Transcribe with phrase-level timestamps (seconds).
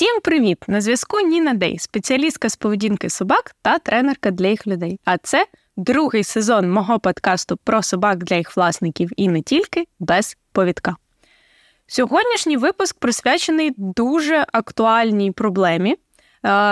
[0.00, 0.64] Всім привіт!
[0.68, 5.00] На зв'язку Ніна Дей, спеціалістка з поведінки собак та тренерка для їх людей.
[5.04, 10.36] А це другий сезон мого подкасту про собак для їх власників і не тільки без
[10.52, 10.96] повідка.
[11.86, 15.96] Сьогоднішній випуск присвячений дуже актуальній проблемі,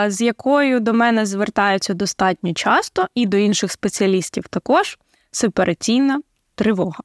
[0.07, 4.99] з якою до мене звертаються достатньо часто, і до інших спеціалістів також
[5.31, 6.21] сепараційна
[6.55, 7.01] тривога.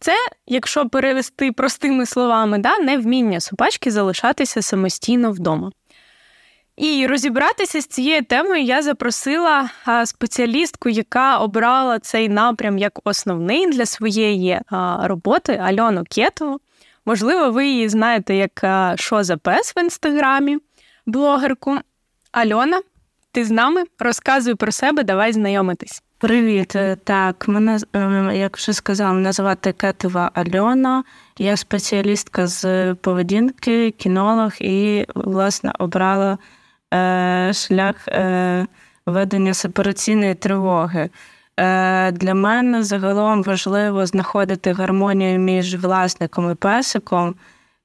[0.00, 0.12] Це,
[0.46, 5.70] якщо перевести простими словами, да, невміння собачки залишатися самостійно вдома.
[6.76, 9.70] І розібратися з цією темою я запросила
[10.04, 14.60] спеціалістку, яка обрала цей напрям як основний для своєї
[15.02, 16.60] роботи Альону Кетову.
[17.06, 18.64] Можливо, ви її знаєте як
[18.98, 20.58] «Що за пес» в інстаграмі,
[21.06, 21.78] блогерку.
[22.32, 22.80] Альона,
[23.32, 23.84] ти з нами?
[23.98, 26.02] Розказуй про себе, давай знайомитись.
[26.20, 31.04] Привіт, е, так, мене, е, як вже сказала, мене звати Кетова Альона.
[31.38, 36.38] Я спеціалістка з поведінки, кінолог і, власне, обрала
[36.94, 38.66] е, шлях е,
[39.06, 41.10] ведення сепараційної тривоги.
[41.56, 47.34] Е, Для мене загалом важливо знаходити гармонію між власником і песиком,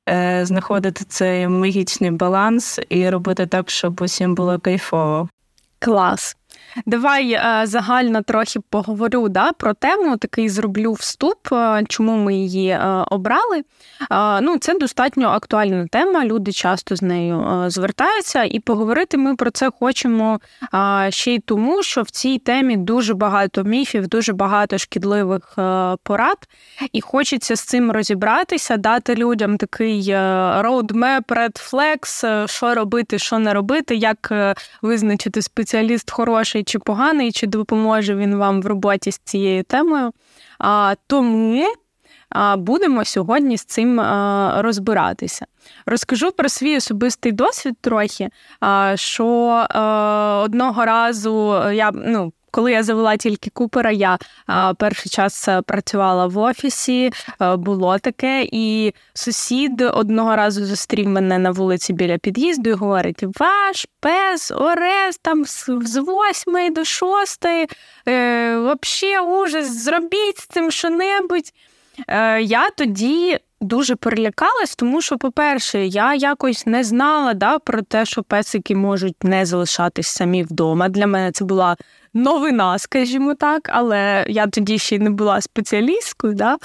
[0.09, 5.29] е, знаходити цей магічний баланс і робити так, щоб усім було кайфово.
[5.79, 6.37] Клас.
[6.85, 10.17] Давай е, загально трохи поговорю да, про тему.
[10.17, 13.63] Такий зроблю вступ, е, чому ми її е, обрали.
[14.41, 16.25] Ну, Це достатньо актуальна тема.
[16.25, 20.39] Люди часто з нею звертаються, і поговорити ми про це хочемо
[21.09, 25.53] ще й тому, що в цій темі дуже багато міфів, дуже багато шкідливих
[26.03, 26.37] порад,
[26.91, 30.01] і хочеться з цим розібратися, дати людям такий
[31.29, 34.33] red flags, що робити, що не робити, як
[34.81, 40.11] визначити спеціаліст хороший чи поганий, чи допоможе він вам в роботі з цією темою.
[40.59, 41.65] А, Тому
[42.57, 44.01] будемо сьогодні з цим
[44.57, 45.45] розбиратися.
[45.85, 48.29] Розкажу про свій особистий досвід трохи,
[48.95, 49.25] що
[50.43, 54.17] одного разу я ну, коли я завела тільки Купера, я
[54.77, 61.37] перший час е, працювала в офісі, е, було таке, і сусід одного разу зустрів мене
[61.39, 67.67] на вулиці біля під'їзду і говорить: Ваш пес, Орес, там з восьмої до шостої,
[68.07, 71.53] е, вообще ужас, зробіть з цим що-небудь.
[72.39, 78.23] Я тоді дуже перелякалась, тому що, по-перше, я якось не знала да, про те, що
[78.23, 80.89] песики можуть не залишатись самі вдома.
[80.89, 81.77] Для мене це була
[82.13, 86.33] новина, скажімо так, але я тоді ще не була спеціалісткою.
[86.33, 86.57] Да?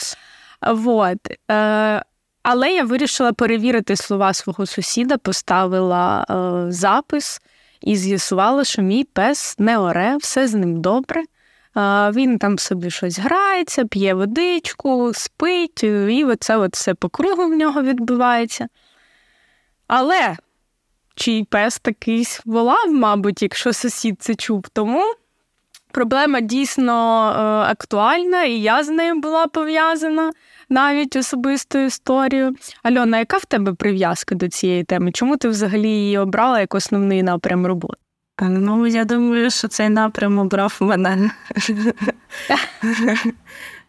[0.73, 1.19] Вот.
[1.51, 2.03] Е,
[2.43, 7.41] Але я вирішила перевірити слова свого сусіда, поставила е, запис
[7.81, 11.23] і з'ясувала, що мій пес не оре, все з ним добре.
[12.13, 17.83] Він там собі щось грається, п'є водичку, спить, і оце все по кругу в нього
[17.83, 18.69] відбувається.
[19.87, 20.37] Але
[21.15, 25.03] чий пес такий волав, мабуть, якщо сусід це чув, тому
[25.93, 26.93] проблема дійсно
[27.31, 27.41] е,
[27.71, 30.33] актуальна, і я з нею була пов'язана
[30.69, 32.55] навіть особистою історією.
[32.83, 35.13] Альона, яка в тебе прив'язка до цієї теми?
[35.13, 38.08] Чому ти взагалі її обрала як основний напрям роботи?
[38.41, 41.31] Ну, я думаю, що цей напрям обрав мене.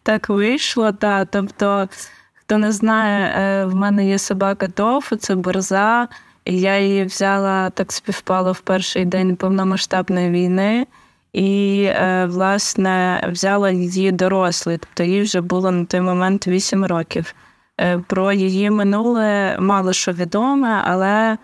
[0.02, 1.28] Так вийшло, так.
[1.30, 1.88] Тобто,
[2.34, 6.08] хто не знає, е, в мене є собака Тофу, це борза,
[6.44, 10.86] і я її взяла так співпало в перший день повномасштабної війни.
[11.32, 17.34] І, е, власне, взяла її дорослий, тобто їй вже було на той момент 8 років.
[17.80, 21.38] Е, про її минуле мало що відоме, але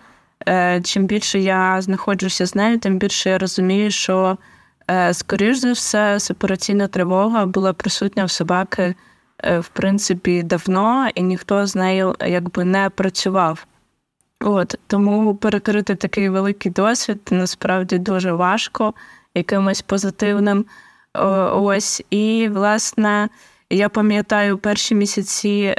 [0.83, 4.37] чим більше я знаходжуся з нею, тим більше я розумію, що,
[4.91, 8.95] е, скоріш за все, сепараційна тривога була присутня в собаки,
[9.43, 13.65] е, в принципі, давно, і ніхто з нею якби не працював.
[14.39, 18.93] От Тому перекрити такий великий досвід насправді дуже важко,
[19.35, 20.65] якимось позитивним.
[21.53, 23.29] Ось, І, власне,
[23.69, 25.75] я пам'ятаю перші місяці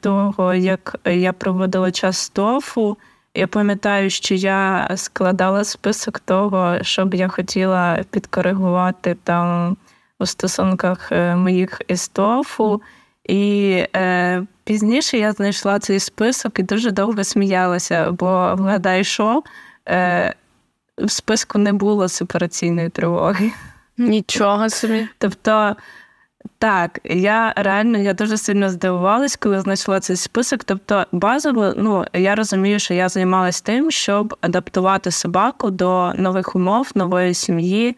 [0.00, 2.96] того, як я проводила час з тофу.
[3.36, 9.76] Я пам'ятаю, що я складала список того, що б я хотіла підкоригувати там
[10.18, 12.82] у стосунках е, моїх із ТОФУ.
[13.24, 19.42] І е, пізніше я знайшла цей список і дуже довго сміялася, бо вгадай, що
[19.88, 20.34] е,
[20.98, 23.50] в списку не було сепараційної тривоги.
[23.98, 25.08] Нічого собі.
[25.18, 25.76] Тобто
[26.58, 30.64] так, я реально я дуже сильно здивувалась, коли знайшла цей список.
[30.64, 36.90] Тобто, базово, ну я розумію, що я займалась тим, щоб адаптувати собаку до нових умов,
[36.94, 37.96] нової сім'ї,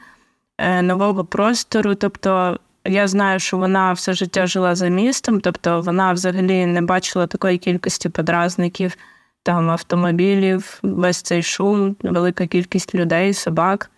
[0.59, 1.95] е, нового простору.
[1.95, 7.27] Тобто, я знаю, що вона все життя жила за містом, тобто вона взагалі не бачила
[7.27, 8.97] такої кількості подразників.
[9.43, 13.91] там автомобілів, весь цей шум, велика кількість людей, собак.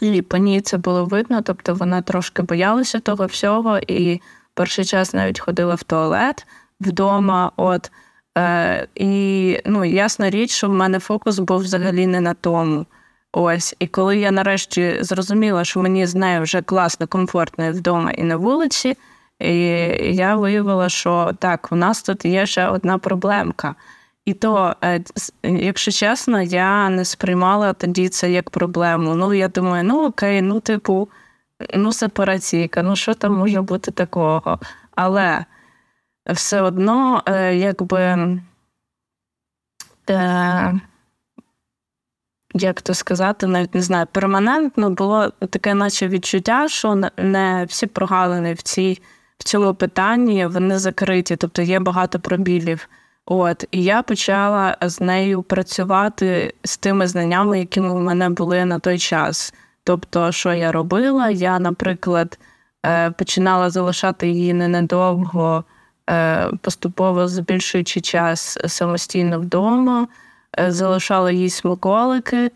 [0.00, 4.20] І по ній це було видно, тобто вона трошки боялася того всього, і
[4.54, 6.46] перший час навіть ходила в туалет
[6.80, 7.52] вдома.
[7.56, 7.90] От
[8.38, 12.86] е, І ну, ясна річ, що в мене фокус був взагалі не на тому.
[13.32, 18.22] Ось, і коли я нарешті зрозуміла, що мені з нею вже класно, комфортно вдома і
[18.22, 18.96] на вулиці,
[19.38, 19.54] і
[20.14, 23.74] я виявила, що так, у нас тут є ще одна проблемка.
[24.24, 25.02] І то, е,
[25.42, 29.14] якщо чесно, я не сприймала тоді це як проблему.
[29.14, 31.08] Ну, я думаю, ну окей, ну, типу,
[31.74, 34.58] ну, сепараційка, ну що там може бути такого?
[34.94, 35.44] Але
[36.26, 38.40] все одно, е, якби.
[40.10, 40.80] Е,
[42.54, 48.54] як то сказати, навіть не знаю, перманентно було таке, наче відчуття, що не всі прогалини
[48.54, 49.02] в цій,
[49.38, 52.88] в цьому питанні вони закриті, тобто є багато пробілів.
[53.32, 58.78] От, і я почала з нею працювати з тими знаннями, які в мене були на
[58.78, 59.54] той час.
[59.84, 62.38] Тобто, що я робила, я, наприклад,
[62.86, 65.64] е, починала залишати її ненадовго,
[66.10, 70.08] е, поступово збільшуючи час самостійно вдома.
[70.58, 72.50] Е, залишала їй смаколики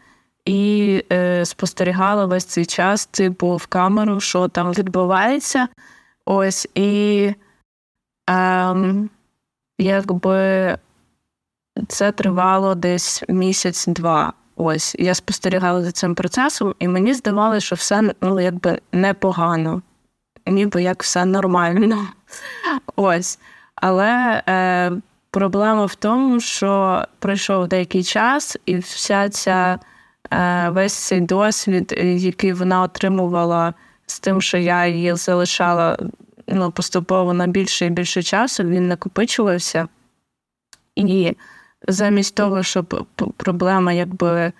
[0.45, 1.03] і
[1.45, 5.69] спостерігала весь цей час, типу, в камеру, що там відбувається.
[6.25, 7.31] Ось і
[8.31, 8.75] е,
[9.79, 10.79] якби
[11.89, 14.33] це тривало десь місяць-два.
[14.57, 19.83] Ось я спостерігала за цим процесом, і мені здавалося, що все ну, якби непогано,
[20.47, 22.09] ніби як все нормально.
[22.97, 23.39] Ось.
[23.75, 24.93] Але е,
[25.35, 29.79] Проблема в тому, що пройшов деякий час, і вся ця
[30.31, 33.75] е, весь цей досвід, який вона отримувала
[34.07, 35.99] з тим, що я її залишала
[36.47, 39.89] ну, поступово на більше і більше часу, він накопичувався.
[40.97, 41.37] І
[41.89, 43.07] замість того, щоб
[43.37, 44.53] проблема якби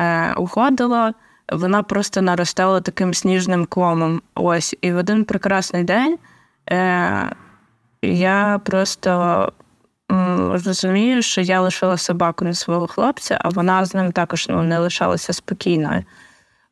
[0.00, 1.14] е, уходила,
[1.52, 4.22] вона просто наростала таким сніжним комом.
[4.34, 4.76] Ось.
[4.80, 6.18] І в один прекрасний день
[6.70, 7.32] е,
[8.02, 9.52] я просто
[10.64, 14.78] розумію, що я лишила собаку на свого хлопця, а вона з ним також ну, не
[14.78, 16.04] лишалася спокійною.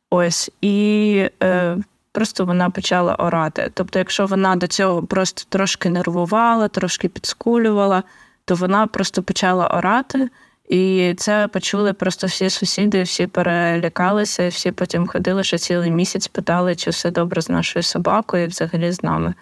[0.09, 1.77] Ось і е,
[2.19, 3.71] просто вона почала орати.
[3.73, 8.03] Тобто, якщо вона до цього просто трошки нервувала, трошки підскулювала,
[8.45, 10.29] то вона просто почала орати.
[10.69, 16.75] І це почули просто всі сусіди, всі перелякалися, всі потім ходили, що цілий місяць питали,
[16.75, 19.33] чи все добре з нашою собакою і взагалі з нами.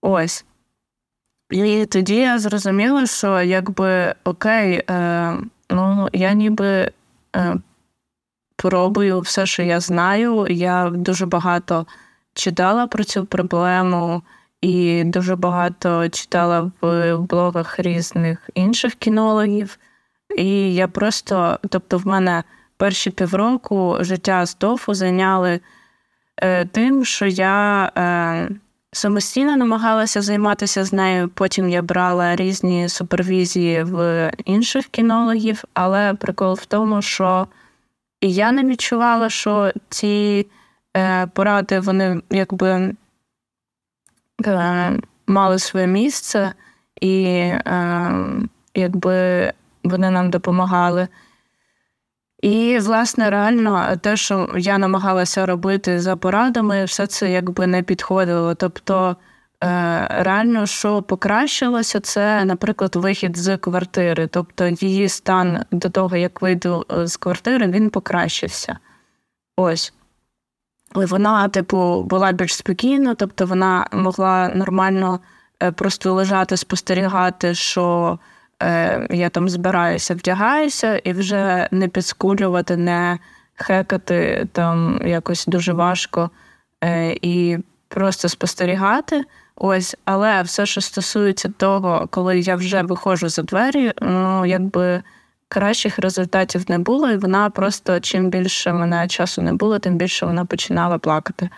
[0.00, 0.44] Ось.
[1.50, 5.36] І тоді я зрозуміла, що якби окей, е,
[5.70, 6.90] ну я ніби
[7.36, 7.56] е,
[8.62, 10.46] пробую все, що я знаю.
[10.50, 11.86] Я дуже багато
[12.34, 14.22] читала про цю проблему
[14.60, 19.78] і дуже багато читала в блогах різних інших кінологів.
[20.36, 22.44] І я просто, тобто, в мене
[22.76, 25.60] перші півроку життя з тофу зайняли
[26.36, 27.92] е, тим, що я.
[27.96, 28.48] Е,
[28.92, 31.28] Самостійно намагалася займатися з нею.
[31.28, 37.46] Потім я брала різні супервізії в інших кінологів, але прикол в тому, що
[38.20, 40.46] і я не відчувала, що ці
[40.96, 42.94] е, поради вони якби
[44.46, 46.52] е, мали своє місце,
[47.00, 48.12] і е,
[48.74, 49.52] якби
[49.84, 51.08] вони нам допомагали.
[52.42, 58.54] І, власне, реально, те, що я намагалася робити за порадами, все це якби не підходило.
[58.54, 59.16] Тобто,
[60.08, 64.26] реально, що покращилося, це, наприклад, вихід з квартири.
[64.26, 68.78] Тобто, її стан до того, як вийду е, з квартири, він покращився.
[69.56, 69.92] Ось.
[70.94, 75.20] Вона, типу, була більш спокійна, тобто вона могла нормально
[75.62, 78.18] е, просто лежати, спостерігати, що.
[78.62, 83.18] Е, я там збираюся, вдягаюся, і вже не підскулювати, не
[83.54, 86.30] хекати там якось дуже важко
[86.84, 89.24] е, і просто спостерігати.
[89.62, 95.02] Ось, але все, що стосується того, коли я вже виходжу за двері, ну якби
[95.48, 100.26] кращих результатів не було, і вона просто чим більше мене часу не було, тим більше
[100.26, 101.50] вона починала плакати.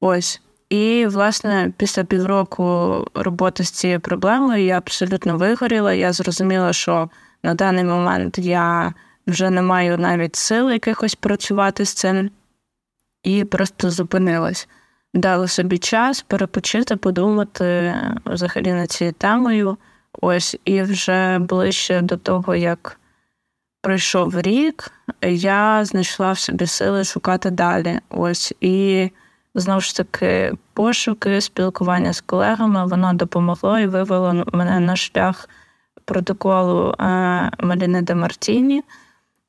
[0.00, 0.40] Ось.
[0.70, 5.92] І, власне, після півроку роботи з цією проблемою я абсолютно вигоріла.
[5.92, 7.10] Я зрозуміла, що
[7.42, 8.94] на даний момент я
[9.26, 12.30] вже не маю навіть сил якихось працювати з цим,
[13.22, 14.68] і просто зупинилась.
[15.14, 17.94] Дала собі час перепочити, подумати
[18.26, 19.76] взагалі над цією темою.
[20.20, 23.00] Ось, і вже ближче до того, як
[23.80, 24.92] пройшов рік,
[25.22, 28.00] я знайшла в собі сили шукати далі.
[28.10, 29.10] Ось і
[29.54, 35.48] знову ж таки пошуки, спілкування з колегами, воно допомогло і вивело мене на шлях
[36.04, 36.94] протоколу
[37.60, 38.82] Маліни де Мартіні.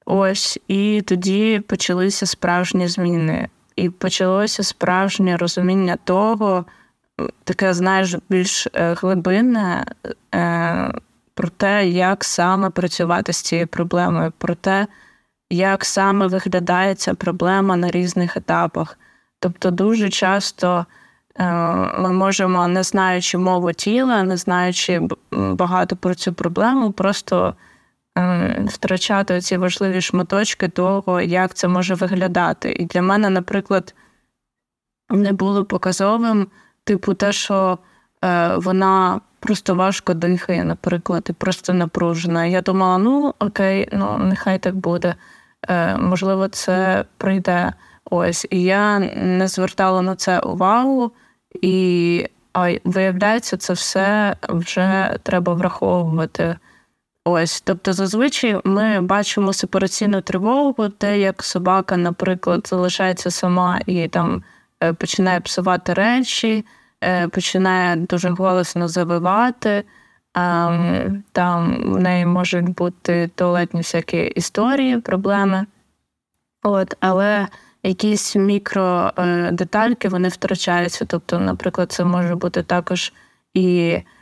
[0.05, 3.47] Ось і тоді почалися справжні зміни.
[3.75, 6.65] І почалося справжнє розуміння того,
[7.43, 9.85] таке, знаєш, більш е, глибинне
[10.35, 10.93] е,
[11.33, 14.87] про те, як саме працювати з цією проблемою, про те,
[15.49, 18.99] як саме виглядає ця проблема на різних етапах.
[19.39, 20.85] Тобто, дуже часто
[21.35, 21.45] е,
[21.99, 25.01] ми можемо, не знаючи мову тіла, не знаючи
[25.31, 27.55] багато про цю проблему, просто
[28.67, 32.71] втрачати ці важливі шматочки того, як це може виглядати.
[32.71, 33.95] І для мене, наприклад,
[35.09, 36.47] не було показовим,
[36.83, 37.77] типу, те, що
[38.23, 42.45] е, вона просто важко дихає, наприклад, і просто напружена.
[42.45, 45.15] Я думала, ну окей, ну нехай так буде.
[45.69, 47.73] Е, Можливо, це прийде.
[48.11, 48.47] Ось.
[48.49, 51.11] І я не звертала на це увагу,
[51.61, 56.55] і а виявляється, це все вже треба враховувати.
[57.27, 64.43] Ось, тобто, зазвичай ми бачимо сепараційну тривогу, те, як собака, наприклад, залишається сама і там
[64.83, 66.65] е, починає псувати речі,
[67.03, 69.83] е, починає дуже голосно завивати.
[71.31, 75.65] Там в неї можуть бути туалетні всякі історії, проблеми.
[76.63, 77.47] От, Але
[77.83, 81.05] якісь мікродетальки вони втрачаються.
[81.05, 83.13] Тобто, наприклад, це може бути також
[83.53, 84.14] і Е,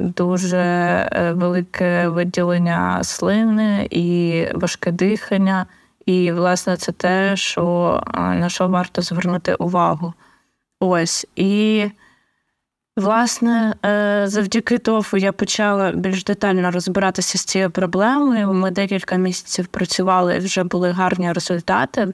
[0.00, 5.66] дуже е, велике виділення слини і важке дихання.
[6.06, 10.12] І, власне, це те, що на що варто звернути увагу.
[10.80, 11.26] Ось.
[11.36, 11.84] І,
[12.96, 18.52] власне, е, завдяки тому я почала більш детально розбиратися з цією проблемою.
[18.52, 22.12] Ми декілька місяців працювали вже були гарні результати.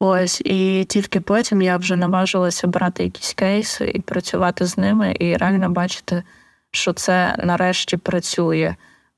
[0.00, 5.36] Ось, і тільки потім я вже наважилася брати якісь кейси і працювати з ними, і
[5.36, 6.22] реально бачити,
[6.70, 8.74] що це нарешті працює.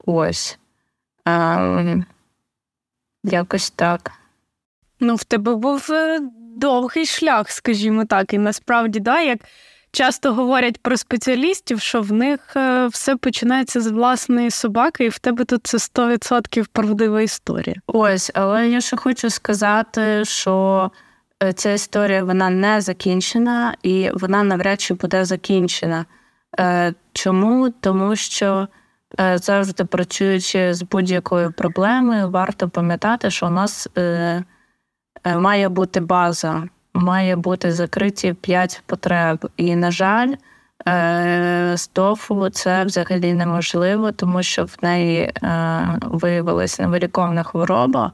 [0.06, 0.58] Ось.
[1.24, 2.04] Ем,
[3.24, 4.12] Якось так.
[5.00, 6.20] Ну, в тебе був е,
[6.56, 9.38] довгий шлях, скажімо так, і насправді, да, як
[9.92, 15.18] часто говорять про спеціалістів, що в них е, все починається з власної собаки, і в
[15.18, 17.76] тебе тут це 100% правдива історія.
[17.86, 20.90] Ось, але я ще хочу сказати, що
[21.42, 26.04] е, ця історія вона не закінчена, і вона навряд чи буде закінчена.
[26.58, 27.70] Е, чому?
[27.80, 28.68] Тому що
[29.34, 33.88] завжди працюючи з будь-якою проблемою, варто пам'ятати, що у нас
[35.24, 39.48] має бути база має бути закриті п'ять потреб.
[39.56, 40.34] І, на жаль,
[40.88, 45.32] е, з тофу це взагалі неможливо, тому що в неї е,
[46.02, 48.12] виявилася невиліковна хвороба.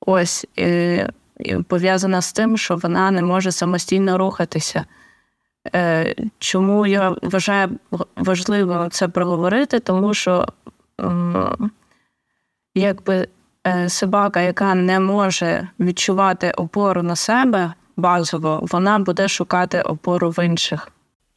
[0.00, 1.02] Ось і,
[1.40, 4.84] і пов'язана з тим, що вона не може самостійно рухатися.
[5.74, 7.70] Е, чому я вважаю
[8.16, 9.80] важливо це проговорити?
[9.80, 10.46] Тому що
[12.74, 13.28] якби
[13.88, 20.88] собака, яка не може відчувати опору на себе, базово, вона буде шукати опору в інших.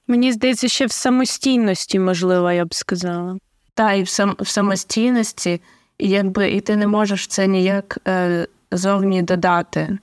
[0.07, 3.37] Мені здається, ще в самостійності, можливо, я б сказала.
[3.73, 5.61] Так, і в сам в самостійності,
[5.97, 9.97] і якби і ти не можеш це ніяк е, зовні додати.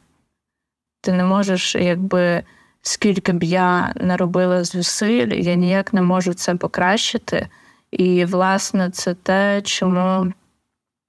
[1.01, 2.43] Ти не можеш, якби
[2.83, 7.49] скільки б я не робила зусиль, я ніяк не можу це покращити.
[7.91, 10.33] І, власне, це те, чому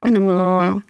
[0.03, 0.81] ну,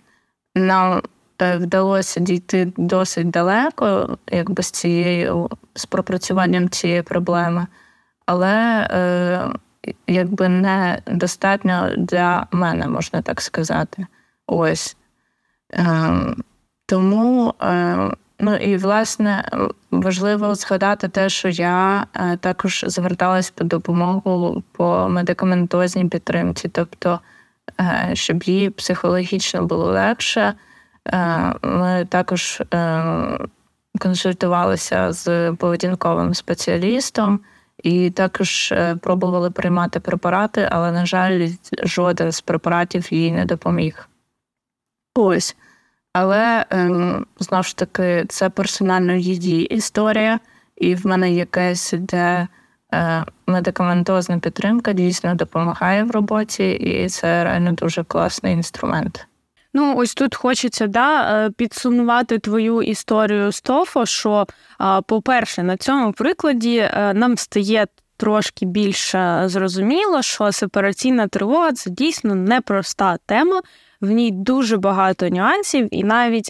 [0.55, 1.01] нам Е,
[1.39, 7.67] вдалося дійти досить далеко, якби з цією з пропрацюванням цієї проблеми,
[8.25, 9.49] але е,
[10.07, 14.05] якби не достатньо для мене, можна так сказати.
[14.47, 14.97] Ось.
[15.73, 16.09] Е,
[16.85, 19.49] Тому, е, ну і власне,
[19.91, 27.19] важливо згадати те, що я е, також зверталась по допомогу по медикаментозній підтримці, тобто,
[27.79, 30.53] е, щоб їй психологічно було легше.
[31.13, 33.03] Е, ми також е,
[33.99, 37.39] консультувалися з поведінковим спеціалістом
[37.83, 41.49] і також е, пробували приймати препарати, але, на жаль,
[41.83, 44.09] жоден з препаратів їй не допоміг.
[45.15, 45.55] Ось.
[46.13, 46.65] Але
[47.39, 50.39] знову ж таки, це персонально її історія,
[50.75, 52.47] і в мене якесь де
[53.47, 59.27] медикаментозна підтримка дійсно допомагає в роботі, і це реально дуже класний інструмент.
[59.73, 64.45] Ну, ось тут хочеться да, е, підсумувати твою історію з ТОФО, що,
[65.07, 72.35] по-перше, на цьому прикладі е, нам стає трошки більше зрозуміло, що сепараційна тривога це дійсно
[72.35, 73.61] непроста тема.
[74.01, 76.49] В ній дуже багато нюансів, і навіть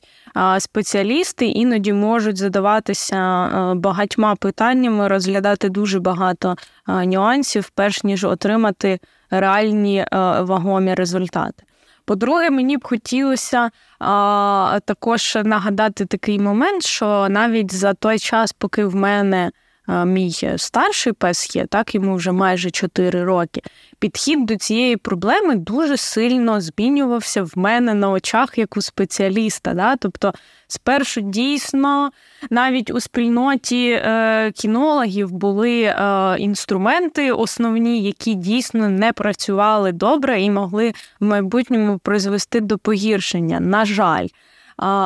[0.60, 6.56] спеціалісти іноді можуть задаватися багатьма питаннями, розглядати дуже багато
[6.88, 10.06] нюансів, перш ніж отримати реальні
[10.42, 11.64] вагомі результати.
[12.08, 18.86] По-друге, мені б хотілося а, також нагадати такий момент, що навіть за той час, поки
[18.86, 19.52] в мене
[19.88, 23.62] мій старший пес є, так йому вже майже 4 роки.
[24.00, 29.74] Підхід до цієї проблеми дуже сильно змінювався в мене на очах як у спеціаліста.
[29.74, 29.96] Да?
[29.96, 30.34] Тобто,
[30.68, 32.12] спершу дійсно
[32.50, 40.52] навіть у спільноті е, кінологів були е, інструменти основні, які дійсно не працювали добре і
[40.52, 43.60] могли в майбутньому призвести до погіршення.
[43.60, 44.28] На жаль.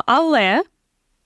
[0.05, 0.63] Але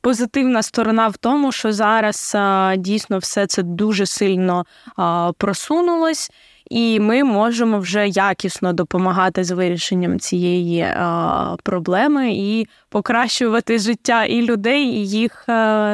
[0.06, 6.32] Позитивна сторона в тому, що зараз а, дійсно все це дуже сильно а, просунулось,
[6.70, 14.42] і ми можемо вже якісно допомагати з вирішенням цієї а, проблеми і покращувати життя і
[14.42, 15.46] людей, і їх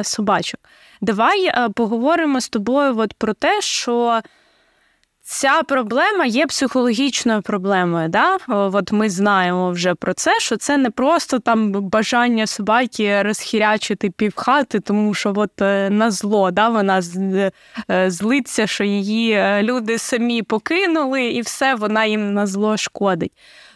[0.02, 0.60] собачок.
[1.00, 4.20] Давай поговоримо з тобою от про те, що.
[5.34, 8.08] Ця проблема є психологічною проблемою.
[8.08, 8.38] Да?
[8.48, 14.80] От Ми знаємо вже про це, що це не просто там бажання собаки розхірячити півхати,
[14.80, 17.00] тому що от е, на зло да, вона
[17.90, 23.32] е, злиться, що її е, люди самі покинули, і все вона їм на зло шкодить.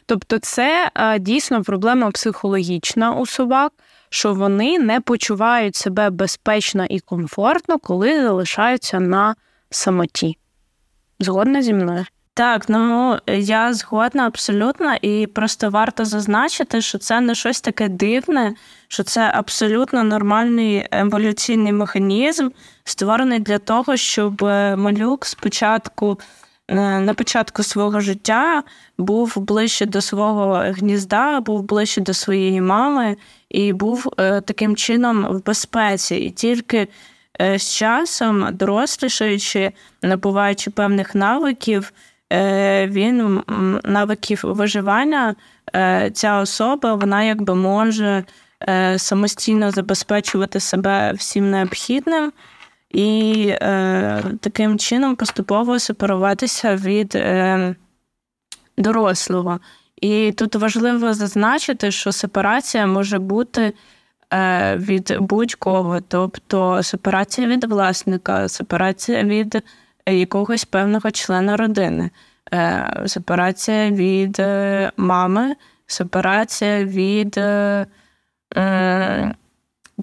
[0.06, 3.72] Тобто, це дійсно проблема психологічна у собак,
[4.10, 9.34] що вони не почувають себе безпечно і комфортно, коли залишаються на
[9.70, 10.38] самоті.
[11.20, 12.04] Згодна зі мною?
[12.34, 18.54] Так, ну я згодна абсолютно, і просто варто зазначити, що це не щось таке дивне,
[18.88, 22.48] що це абсолютно нормальний еволюційний механізм,
[22.84, 26.18] створений для того, щоб е, малюк спочатку.
[26.68, 28.62] Е, на початку свого життя
[28.98, 33.16] був ближче до свого гнізда, був ближче до своєї мами
[33.48, 36.16] і був е, таким чином в безпеці.
[36.16, 36.88] І тільки
[37.40, 41.92] з часом, дорослішаючи, набуваючи певних навиків,
[42.32, 43.42] е, він
[43.84, 45.34] навиків виживання,
[45.74, 48.24] е, ця особа вона якби може
[48.96, 52.32] самостійно забезпечувати себе всім необхідним
[52.90, 53.52] і
[54.40, 57.18] таким чином поступово сепаруватися від
[58.78, 59.60] дорослого.
[60.02, 63.72] І тут важливо зазначити, що сепарація може бути Е,
[64.76, 69.62] від будь-кого, тобто сепарація від власника, сепарація від
[70.06, 72.10] якогось певного члена родини,
[72.52, 77.40] е, сепарація від е, мами, сепарація від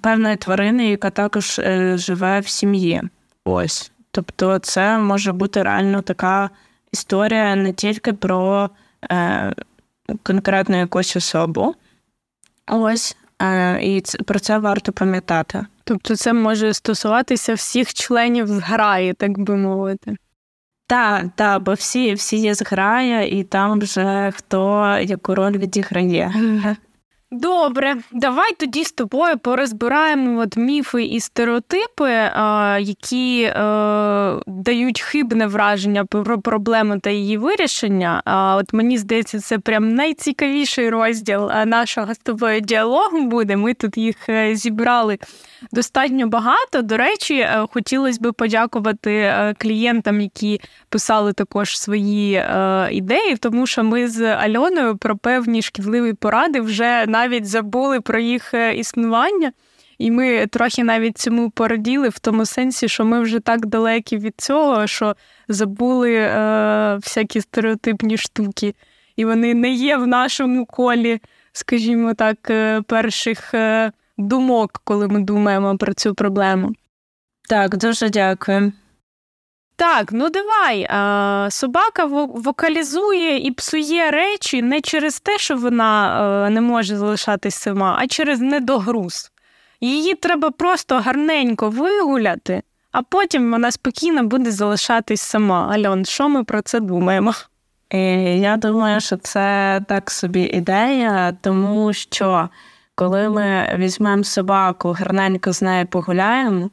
[0.02, 1.62] певної тварини, яка також
[1.96, 3.02] живе в сім'ї.
[3.46, 3.92] Ось.
[4.12, 6.50] Тобто, це може бути реально така
[6.92, 8.70] історія не тільки про
[10.24, 11.76] конкретну якусь особу.
[12.68, 13.23] Ось, Е,
[13.82, 15.66] і про це варто пам'ятати.
[15.84, 20.16] Тобто, це може стосуватися всіх членів зграї, так би мовити.
[20.88, 26.34] Так, так, бо всі всі є зграя, і там вже хто яку роль відіграє.
[27.36, 32.12] Добре, давай тоді з тобою порозбираємо от міфи і стереотипи,
[32.80, 33.54] які е,
[34.48, 38.22] дають хибне враження про проблему та її вирішення.
[38.26, 43.58] А от мені здається, це прям найцікавіший розділ нашого з тобою діалогу буде.
[43.58, 45.18] Ми тут їх е, зібрали
[45.72, 46.82] достатньо багато.
[46.82, 52.44] До речі, е, хотілося б подякувати клієнтам, які писали також свої
[52.92, 58.20] ідеї, тому що ми з Альоною про певні шкідливі поради вже на навіть забули про
[58.20, 59.52] їх е, існування.
[59.98, 64.34] І ми трохи навіть цьому пораділи в тому сенсі, що ми вже так далекі від
[64.38, 65.16] цього, що
[65.48, 68.76] забули е, всякі стереотипні штуки.
[69.16, 71.20] І вони не є в нашому колі,
[71.52, 76.74] скажімо так, е, перших е, думок, коли ми думаємо про цю проблему.
[77.50, 78.74] Так, дуже дякую.
[79.76, 80.88] Так, ну давай.
[81.52, 87.98] Собака вокалізує і псує речі не через те, що вона е, не може залишатись сама,
[88.00, 89.32] а через недогруз.
[89.82, 95.70] Її треба просто гарненько вигуляти, а потім вона спокійно буде залишатись сама.
[95.74, 97.34] Альон, що ми про це думаємо?
[97.94, 102.50] Е, Я думаю, що це так собі ідея, тому що
[102.96, 106.70] коли ми візьмемо собаку, гарненько з нею погуляємо.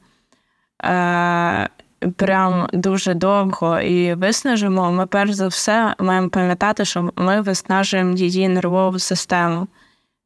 [2.16, 8.48] Прям дуже довго і виснажимо, ми перш за все маємо пам'ятати, що ми виснажуємо її
[8.48, 9.66] нервову систему.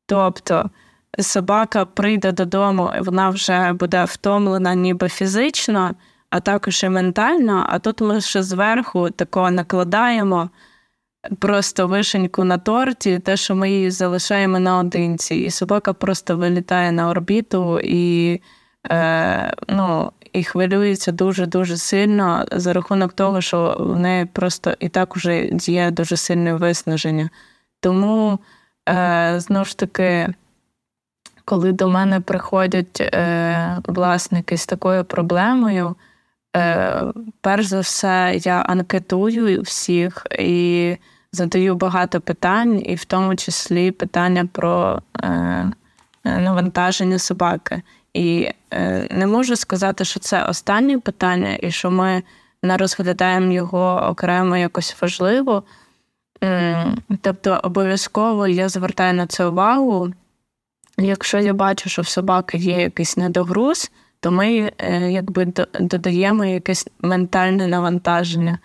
[0.06, 0.70] Тобто
[1.18, 5.94] собака прийде додому, і вона вже буде втомлена ніби фізично,
[6.30, 7.66] а також і ментально.
[7.68, 10.50] А тут ми ще зверху такого накладаємо
[11.38, 17.08] просто вишеньку на торті, те, що ми її залишаємо наодинці, і собака просто вилітає на
[17.08, 18.40] орбіту і
[18.90, 25.16] е, ну, і хвилюється дуже-дуже сильно за рахунок того, що в неї просто і так
[25.16, 27.30] вже є дуже сильне виснаження.
[27.80, 28.38] Тому
[28.88, 30.34] е, знову ж таки.
[31.46, 35.96] Коли до мене приходять е, власники з такою проблемою,
[36.56, 37.02] е,
[37.40, 40.96] перш за все, я анкетую всіх і
[41.32, 45.72] задаю багато питань, і в тому числі питання про е,
[46.24, 47.82] навантаження собаки.
[48.14, 52.22] І е, не можу сказати, що це останнє питання, і що ми
[52.62, 55.62] не розглядаємо його окремо якось важливо.
[57.20, 60.12] Тобто, обов'язково я звертаю на це увагу.
[60.98, 66.88] Якщо я бачу, що в собаки є якийсь недогруз, то ми е, якби додаємо якесь
[67.00, 68.58] ментальне навантаження.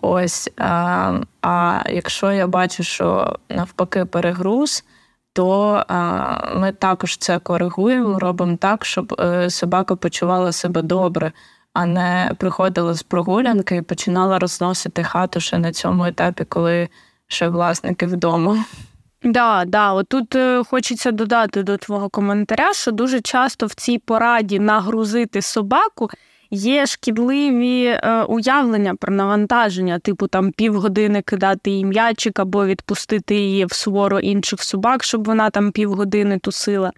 [0.00, 4.84] Ось, а а якщо я бачу, що навпаки перегруз,
[5.32, 5.84] то
[6.56, 11.32] ми також це коригуємо, робимо так, щоб е, собака почувала себе добре,
[11.72, 16.88] а не приходила з прогулянки і починала розносити хату ще на цьому етапі, коли
[17.26, 18.64] ще власники вдома.
[19.22, 24.58] Да, да, отут е, хочеться додати до твого коментаря, що дуже часто в цій пораді
[24.58, 26.10] нагрузити собаку
[26.50, 33.64] є шкідливі е, уявлення про навантаження, типу там півгодини кидати їй м'ячик або відпустити її
[33.64, 36.92] в суворо інших собак, щоб вона там півгодини тусила.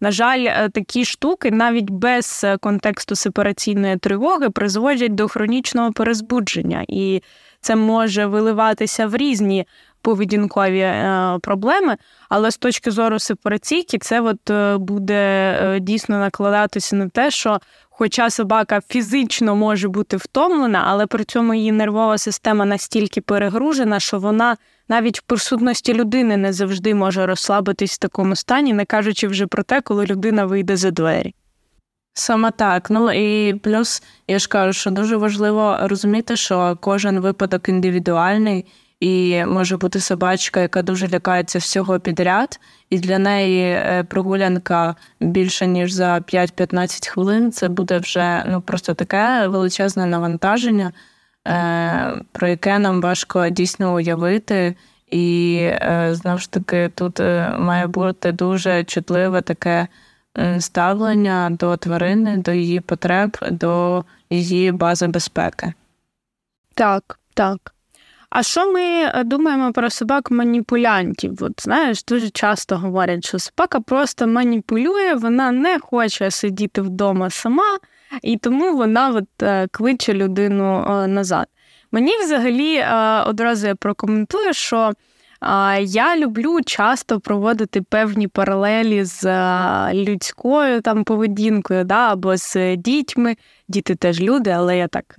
[0.00, 7.22] На жаль, е, такі штуки навіть без контексту сепараційної тривоги призводять до хронічного перезбудження, і
[7.60, 9.66] це може виливатися в різні
[10.02, 11.96] поведінкові е, проблеми.
[12.28, 15.14] Але з точки зору сепараційки, це от е, буде
[15.62, 17.60] е, дійсно накладатися на те, що,
[17.98, 24.18] хоча собака фізично може бути втомлена, але при цьому її нервова система настільки перегружена, що
[24.18, 24.56] вона
[24.88, 29.62] навіть в присутності людини не завжди може розслабитись в такому стані, не кажучи вже про
[29.62, 31.34] те, коли людина вийде за двері.
[32.12, 32.90] Саме так.
[32.90, 38.66] Ну і плюс я ж кажу, що дуже важливо розуміти, що кожен випадок індивідуальний.
[39.00, 45.66] І може бути собачка, яка дуже лякається всього підряд, і для неї е, прогулянка більше
[45.66, 47.52] ніж за 5-15 хвилин.
[47.52, 50.92] Це буде вже ну просто таке величезне навантаження,
[51.48, 54.76] е, про яке нам важко дійсно уявити.
[55.10, 57.20] І е, знову ж таки, тут
[57.58, 59.88] має бути дуже чутливе таке
[60.58, 65.72] ставлення до тварини, до її потреб, до її бази безпеки.
[66.74, 67.74] Так, так.
[68.30, 71.38] А що ми е, думаємо про собак-маніпулянтів?
[71.40, 77.78] От знаєш, дуже часто говорять, що собака просто маніпулює, вона не хоче сидіти вдома сама,
[78.22, 81.46] і тому вона от, е, кличе людину е, назад.
[81.92, 82.84] Мені взагалі
[83.26, 84.92] одразу я прокоментую, що
[85.80, 89.24] я люблю часто проводити певні паралелі з
[89.94, 93.36] людською там поведінкою, да, або з дітьми.
[93.68, 95.16] Діти теж люди, але я так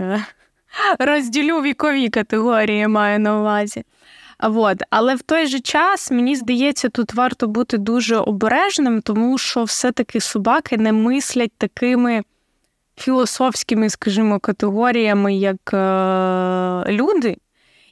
[0.99, 3.84] розділю вікові категорії, маю на увазі.
[4.43, 4.77] От.
[4.89, 10.19] Але в той же час, мені здається, тут варто бути дуже обережним, тому що все-таки
[10.19, 12.21] собаки не мислять такими
[12.97, 17.38] філософськими, скажімо, категоріями, як е- люди,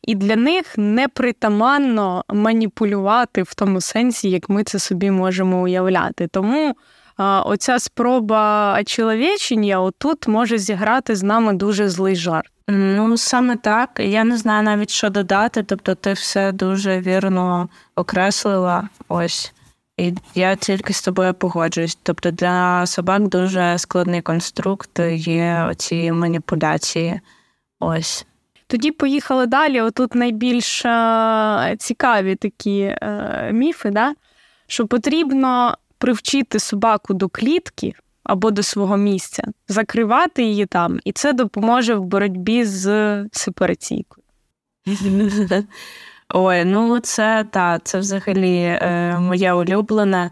[0.02, 6.28] і для них непритаманно маніпулювати в тому сенсі, як ми це собі можемо уявляти.
[6.28, 6.76] Тому
[7.18, 12.52] оця спроба очеловечення отут може зіграти з нами дуже злий жарт.
[12.68, 13.90] Ну, саме так.
[14.00, 15.64] Я не знаю навіть що додати.
[15.64, 18.90] Тобто, ти все дуже вірно окреслила.
[19.08, 19.54] Ось.
[19.98, 22.00] І я тільки з тобою погоджуюсь.
[22.04, 27.20] Тобто для собак дуже складний конструкт є оці маніпуляції.
[27.80, 28.26] Ось.
[28.68, 29.82] Тоді поїхали далі.
[29.82, 34.14] Отут найбільш е, цікаві такі е, міфи, да?
[34.68, 41.34] що потрібно привчити собаку до клітки або до свого місця, закривати її там, і це
[41.34, 44.24] допоможе в боротьбі з сепараційкою.
[46.34, 50.32] Ой, ну це та, це взагалі е, моє улюблене,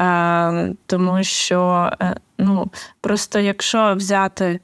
[0.00, 4.60] е, тому що е, ну, просто якщо взяти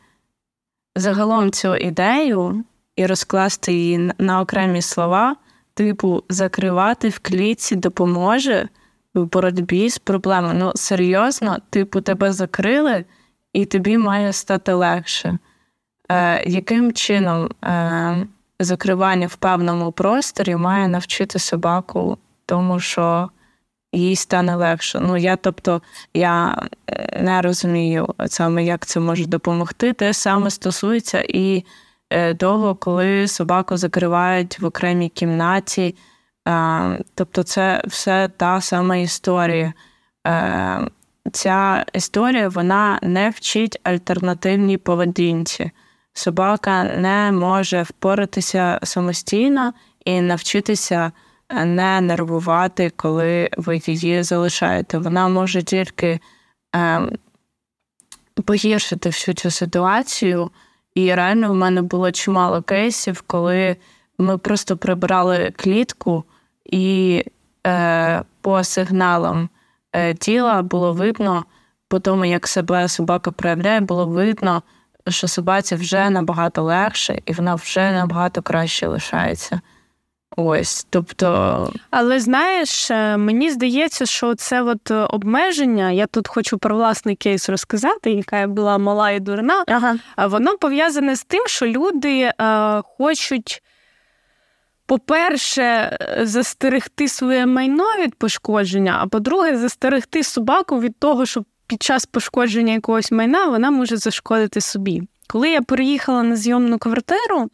[0.96, 2.64] загалом цю ідею
[2.96, 5.36] і розкласти її на окремі слова,
[5.74, 8.68] типу закривати в клітці допоможе
[9.14, 10.54] в боротьбі з проблемою.
[10.54, 13.04] Ну, серйозно, типу, тебе закрили,
[13.52, 15.38] і тобі має стати легше.
[16.10, 18.26] Е, Яким чином е,
[18.60, 23.30] закривання в певному просторі має навчити собаку тому, що
[23.92, 25.00] їй стане легше.
[25.00, 25.82] Ну я, тобто,
[26.14, 29.92] я е, не розумію саме, як це може допомогти.
[29.92, 31.64] Те саме стосується і
[32.10, 35.94] е, того, коли собаку закривають в окремій кімнаті.
[37.14, 39.72] Тобто, це все та сама історія.
[41.32, 45.70] Ця історія вона не вчить альтернативній поведінці.
[46.12, 49.72] Собака не може впоратися самостійно
[50.04, 51.12] і навчитися
[51.50, 54.98] не нервувати, коли ви її залишаєте.
[54.98, 56.20] Вона може тільки
[56.76, 57.00] е,
[58.44, 60.50] погіршити всю цю ситуацію.
[60.94, 63.76] І реально в мене було чимало кейсів, коли
[64.18, 66.24] ми просто прибрали клітку,
[66.64, 67.22] і
[67.66, 69.48] е, по сигналам
[69.92, 71.44] е, тіла було видно,
[71.88, 74.62] по тому, як себе собака проявляє, було видно,
[75.08, 79.60] що собаці вже набагато легше, і вона вже набагато краще лишається.
[80.36, 81.72] Ось, тобто.
[81.90, 85.90] Але знаєш, е, мені здається, що це от е, обмеження.
[85.90, 89.64] Я тут хочу про власний кейс розказати, яка я була мала і дурна.
[89.66, 89.96] Ага.
[90.28, 93.62] Воно пов'язане з тим, що люди е, хочуть.
[94.86, 101.82] По-перше, е, застерегти своє майно від пошкодження, а по-друге, застерегти собаку від того, що під
[101.82, 105.02] час пошкодження якогось майна вона може зашкодити собі.
[105.26, 107.50] Коли я переїхала на зйомну квартиру,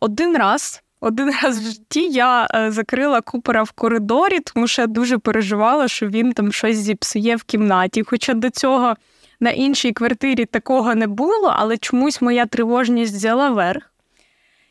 [0.00, 4.86] один раз один раз в житті я е, закрила купера в коридорі, тому що я
[4.86, 8.02] дуже переживала, що він там щось зіпсує в кімнаті.
[8.06, 8.94] Хоча до цього
[9.40, 13.92] на іншій квартирі такого не було, але чомусь моя тривожність взяла верх.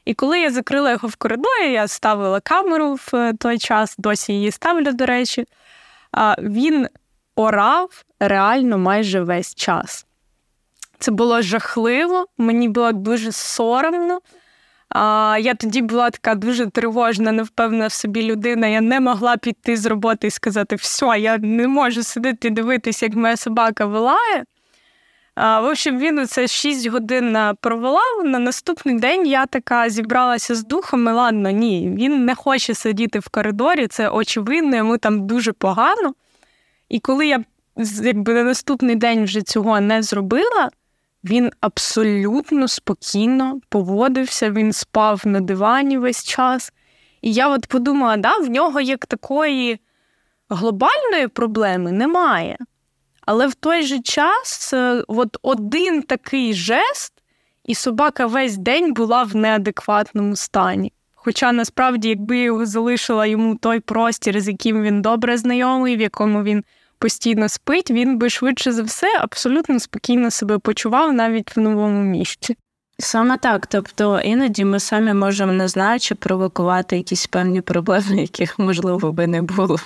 [0.06, 4.34] І коли я закрила його в коридорі, я ставила камеру в е, той час, досі
[4.34, 5.46] її ставлю, до речі,
[6.40, 6.88] він
[7.36, 10.06] орав реально майже весь час.
[11.00, 14.20] Це було жахливо, мені було дуже соромно.
[15.40, 18.68] Я тоді була така дуже тривожна, невпевнена в собі людина.
[18.68, 23.06] Я не могла піти з роботи і сказати, все, я не можу сидіти і дивитися,
[23.06, 24.44] як моя собака вилає.
[25.36, 28.26] В общем, він це 6 годин провелав.
[28.26, 33.30] На наступний день я така зібралася з духом, ладно, ні, він не хоче сидіти в
[33.30, 36.14] коридорі, це очевидно, йому там дуже погано.
[36.90, 37.44] І коли я
[38.04, 40.70] якби на наступний день вже цього не зробила.
[41.24, 46.74] Він абсолютно спокійно поводився, він спав на дивані весь час.
[47.22, 49.80] І я от подумала, да, в нього як такої
[50.50, 52.58] глобальної проблеми немає.
[53.26, 57.14] Але в той же час е, от один такий жест,
[57.66, 60.92] і собака весь день була в неадекватному стані.
[61.16, 66.44] Хоча насправді, якби його залишила йому той простір, з яким він добре знайомий, в якому
[66.44, 66.64] він
[67.00, 72.58] постійно спить, він би швидше за все абсолютно спокійно себе почував навіть в новому місці.
[73.00, 75.68] Саме так, тобто іноді ми самі можемо не
[76.20, 79.78] провокувати якісь певні проблеми, яких можливо би не було.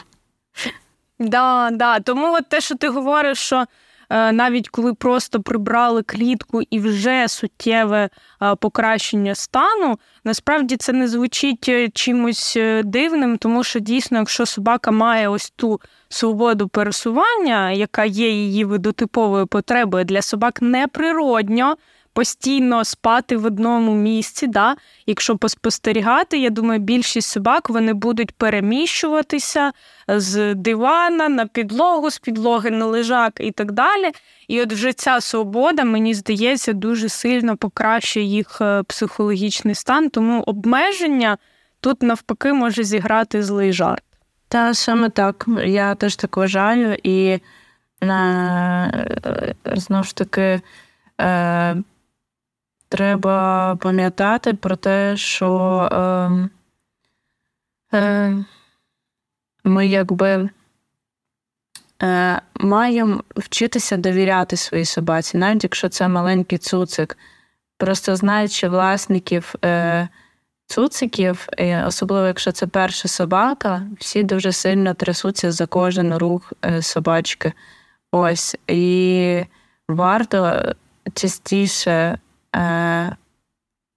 [1.19, 1.99] Да, да.
[1.99, 3.65] Тому от те, що ти говориш, що
[4.09, 8.09] Е, навіть коли просто прибрали клітку і вже суттєве
[8.41, 14.91] е, покращення стану, насправді це не звучить е, чимось дивним, тому що дійсно, якщо собака
[14.91, 21.75] має ось ту свободу пересування, яка є її видотиповою потребою для собак неприродньо
[22.13, 24.47] постійно спати в одному місці.
[24.47, 24.75] Да?
[25.05, 29.71] Якщо поспостерігати, я думаю, більшість собак вони будуть переміщуватися
[30.07, 34.11] з дивана на підлогу, з підлоги на лежак і так далі.
[34.47, 40.43] І от вже ця свобода, мені здається, дуже сильно покращує їх е, психологічний стан, тому
[40.47, 41.37] обмеження
[41.79, 44.03] тут навпаки може зіграти злий жарт.
[44.47, 47.39] Та саме так, я теж так вважаю, і
[48.03, 49.07] е,
[49.75, 50.61] знову ж таки
[52.89, 56.31] треба пам'ятати про те, що е,
[57.97, 58.45] е,
[59.63, 60.49] ми якби
[62.03, 67.17] е, маємо вчитися довіряти своїй собаці, навіть якщо це маленький цуцик.
[67.77, 70.09] Просто знаючи власників е,
[70.65, 71.47] цуциків,
[71.85, 77.53] особливо якщо це перша собака, всі дуже сильно трясуться за кожен рух е, собачки.
[78.11, 78.55] Ось.
[78.67, 79.43] І
[79.87, 80.73] варто
[81.13, 82.17] частіше Е,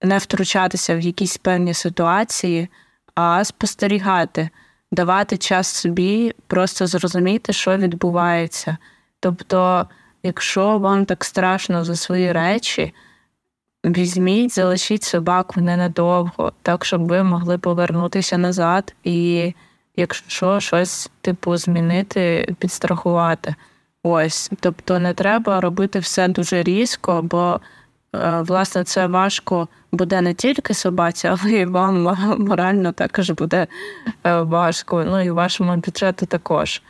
[0.02, 2.68] не втручатися в якісь певні ситуації,
[3.14, 4.50] а спостерігати,
[4.92, 8.76] давати час собі, просто зрозуміти, що відбувається.
[9.20, 9.86] Тобто,
[10.22, 12.94] якщо вам так страшно за свої речі,
[13.84, 19.54] візьміть, залишіть собаку ненадовго, так, щоб ви могли повернутися назад і,
[19.96, 23.54] якщо щось типу змінити, підстрахувати.
[24.02, 24.50] Ось.
[24.60, 27.60] Тобто не треба робити все дуже різко, бо
[28.40, 33.66] власне це важко буде не тільки собаці, але й вам морально також буде
[34.24, 35.04] важко.
[35.04, 36.82] Ну і вашому бюджету також.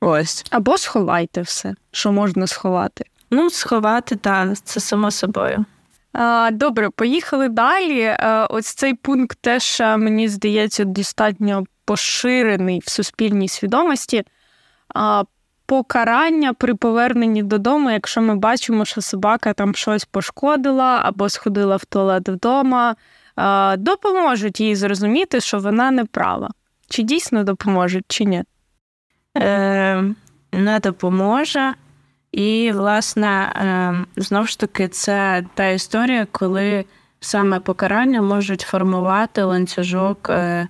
[0.00, 0.44] Ось.
[0.50, 3.04] Або сховайте все, що можна сховати.
[3.30, 5.64] Ну, сховати, так, це само собою.
[6.52, 8.16] Добре, поїхали далі.
[8.50, 14.24] Ось цей пункт теж мені здається достатньо поширений в суспільній свідомості.
[15.66, 21.84] Покарання при поверненні додому, якщо ми бачимо, що собака там щось пошкодила або сходила в
[21.84, 22.96] туалет вдома,
[23.78, 26.50] допоможуть їй зрозуміти, що вона не права.
[26.88, 28.44] Чи дійсно допоможуть, чи ні?
[29.38, 30.04] Е,
[30.52, 31.74] Не допоможе.
[32.32, 36.84] І, власне, е, знову ж таки, це та історія, коли
[37.20, 40.68] саме покарання можуть формувати ланцюжок, е,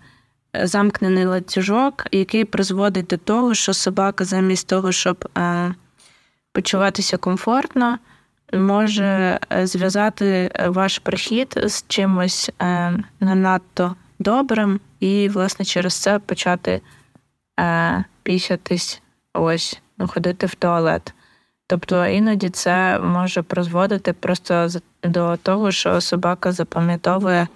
[0.55, 5.75] замкнений ланцюжок, який призводить до того, що собака, замість того, щоб е,
[6.53, 7.99] почуватися комфортно,
[8.53, 12.51] може зв'язати ваш прихід з чимось
[13.21, 16.81] не надто добрим, і, власне, через це почати
[18.23, 19.03] пісятись,
[19.35, 21.15] ось, ходити в туалет.
[21.67, 24.69] Тобто іноді це може призводити просто
[25.03, 27.49] до того, що собака запам'ятовує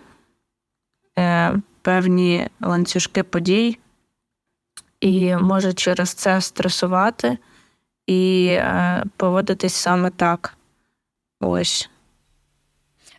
[1.19, 1.55] е,
[1.87, 3.79] певні ланцюжки подій
[5.01, 7.39] і може через це стресувати
[8.07, 10.55] і е, поводитись саме так.
[11.41, 11.91] Ось.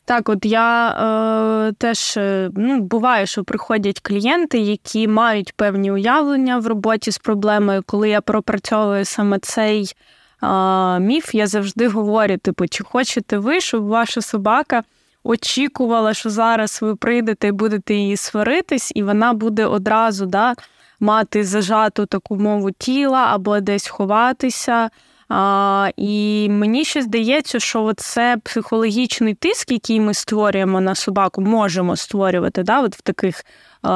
[0.06, 6.58] Так, от я е, теж е, ну, буває, що приходять клієнти, які мають певні уявлення
[6.58, 9.94] в роботі з проблемою, коли я пропрацьовую саме цей
[10.40, 14.84] а, міф, я завжди говорю: типу, чи хочете ви, щоб ваша собака
[15.28, 20.54] очікувала, що зараз ви прийдете і будете її сваритись, і вона буде одразу да,
[21.00, 24.90] мати зажату таку мову тіла або десь ховатися.
[25.30, 31.96] А, І мені ще здається, що це психологічний тиск, який ми створюємо на собаку, можемо
[31.96, 33.46] створювати да, от в таких
[33.82, 33.92] а,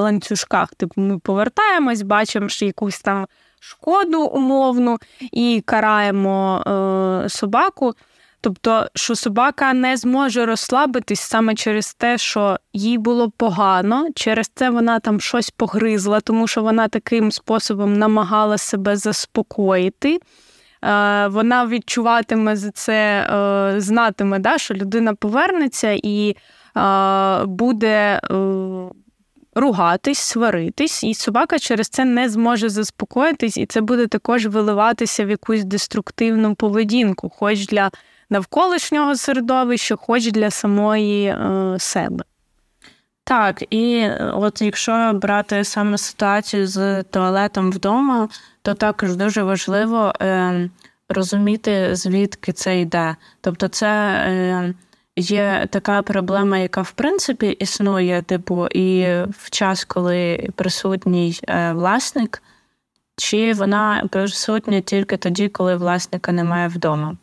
[0.00, 0.74] ланцюжках.
[0.74, 3.26] Типу, ми повертаємось, бачимо, що якусь там
[3.60, 4.98] шкоду умовну
[5.32, 6.62] і караємо
[7.24, 7.94] е, собаку.
[8.44, 14.70] Тобто, що собака не зможе розслабитись саме через те, що їй було погано, через це
[14.70, 20.18] вона там щось погризла, тому що вона таким способом намагала себе заспокоїти.
[20.84, 26.36] Е, вона відчуватиме за це, е, знатиме, да, що людина повернеться і
[26.76, 28.20] е, буде
[29.54, 35.30] ругатись, сваритись, і собака через це не зможе заспокоїтись, і це буде також виливатися в
[35.30, 37.90] якусь деструктивну поведінку, хоч для
[38.32, 42.24] навколишнього середовища, хоч для самої е, себе.
[43.24, 48.28] Так, і от якщо брати саме ситуацію з туалетом вдома,
[48.62, 50.70] то також дуже важливо е,
[51.08, 53.16] розуміти, звідки це йде.
[53.40, 53.86] Тобто, це.
[53.88, 54.74] Е,
[55.16, 62.42] Є така проблема, яка в принципі існує, типу, і в час, коли присутній е, власник,
[63.16, 67.16] чи вона присутня тільки тоді, коли власника немає вдома.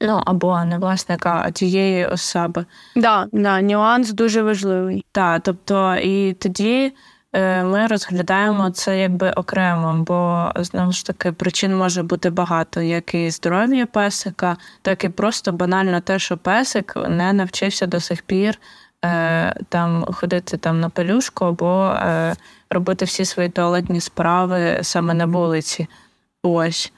[0.00, 2.64] Ну, або не власника, а тієї особи.
[2.96, 5.04] Да, да, нюанс дуже важливий.
[5.12, 6.92] Так, тобто, і тоді
[7.36, 13.14] Е, ми розглядаємо це якби окремо, бо знову ж таки причин може бути багато, як
[13.14, 18.58] і здоров'я песика, так і просто банально те, що песик не навчився до сих пір
[19.04, 22.34] е, там ходити там на пелюшку або е,
[22.70, 25.88] робити всі свої туалетні справи саме на вулиці.
[26.42, 26.92] Ось.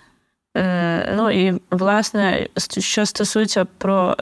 [1.17, 4.17] Ну і власне, що стосується про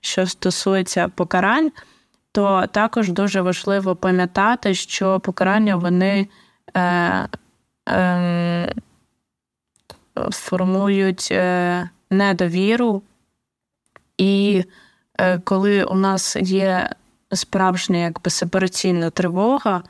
[0.00, 1.72] що стосується покарань
[2.36, 6.28] то також дуже важливо пам'ятати, що покарання вони
[6.74, 7.28] е,
[7.88, 8.74] е,
[10.30, 13.02] формують е, недовіру,
[14.18, 14.64] і
[15.18, 16.90] е, коли у нас є
[17.32, 19.82] справжня якби сепараційна тривога,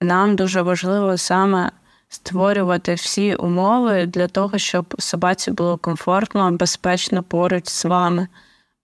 [0.00, 1.70] нам дуже важливо саме
[2.14, 8.28] створювати всі умови для того, щоб собаці було комфортно, безпечно поруч з вами.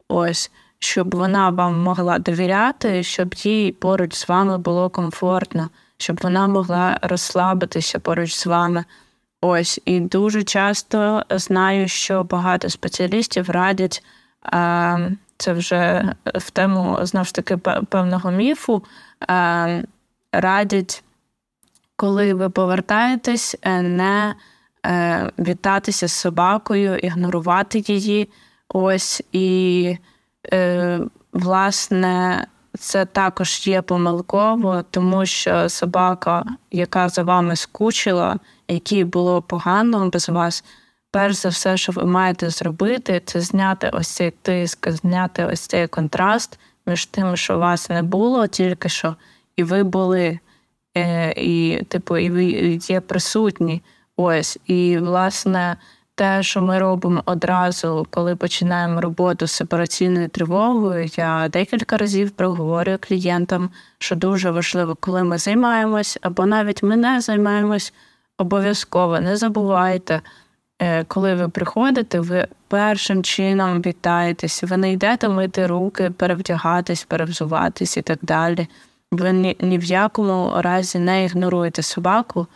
[0.09, 6.49] Ось щоб вона вам могла довіряти, щоб їй поруч з вами було комфортно, щоб вона
[6.49, 8.85] могла розслабитися поруч з вами.
[9.40, 14.05] Ось і дуже часто знаю, що багато спеціалістів радять.
[15.37, 17.57] Це вже в тему знову ж таки
[17.88, 18.85] певного міфу.
[20.33, 21.03] Радять,
[22.00, 24.34] коли ви повертаєтесь, е, не
[24.86, 28.28] е, вітатися з собакою, ігнорувати її.
[28.68, 29.96] Ось і
[30.53, 31.01] Е,
[31.32, 32.46] власне,
[32.78, 38.38] це також є помилково, тому що собака, яка за вами скучила,
[38.68, 40.64] якій було погано без вас,
[41.11, 45.86] перш за все, що ви маєте зробити, це зняти ось цей тиск, зняти ось цей
[45.86, 49.16] контраст між тим, що вас не було тільки що,
[49.57, 50.38] і ви були,
[50.97, 53.82] е, і, типу, і є присутні.
[54.16, 55.76] Ось, і власне
[56.14, 62.99] те, що ми робимо одразу, коли починаємо роботу з сепараційною тривогою, я декілька разів проговорюю
[63.01, 67.93] клієнтам, що дуже важливо, коли ми займаємось, або навіть ми не займаємось,
[68.38, 70.20] обов'язково не забувайте.
[70.82, 77.97] Е, коли ви приходите, ви першим чином вітаєтесь, ви не йдете мити руки, перевдягатись, перевзуватись
[77.97, 78.68] і так далі.
[79.12, 82.46] Ви ні, ні в якому разі не ігноруєте собаку,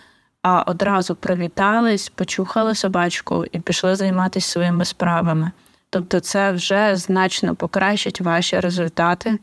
[0.43, 5.51] а одразу привітались, почухали собачку і пішли займатися своїми справами.
[5.91, 9.39] Тобто, це вже значно покращить ваші результати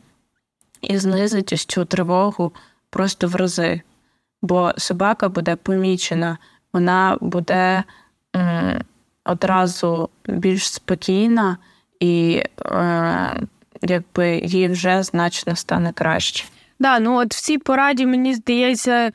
[0.80, 2.52] і знизить ось цю тривогу
[2.90, 3.80] просто в рази.
[4.42, 6.38] Бо собака буде помічена,
[6.72, 7.84] вона буде
[8.36, 8.84] е,
[9.24, 11.56] одразу більш спокійна
[12.00, 13.40] і е,
[13.82, 16.44] якби їй вже значно стане краще.
[16.82, 19.12] Да, ну от в цій пораді мені здається,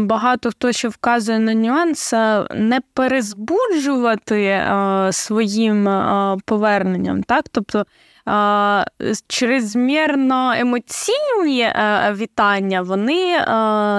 [0.00, 2.12] багато хто ще вказує на нюанс
[2.54, 4.64] не перезбуджувати
[5.10, 5.88] своїм
[6.44, 7.44] поверненням, так?
[7.52, 7.86] Тобто
[9.26, 13.44] чрезмірно емоційні е, вітання, вони, е,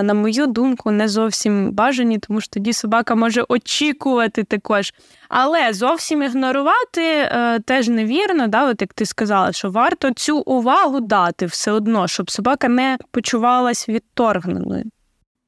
[0.03, 4.93] на мою думку, не зовсім бажані, тому що тоді собака може очікувати також.
[5.29, 10.99] Але зовсім ігнорувати е, теж невірно, да, от як ти сказала, що варто цю увагу
[10.99, 14.83] дати все одно, щоб собака не почувалась відторгненою.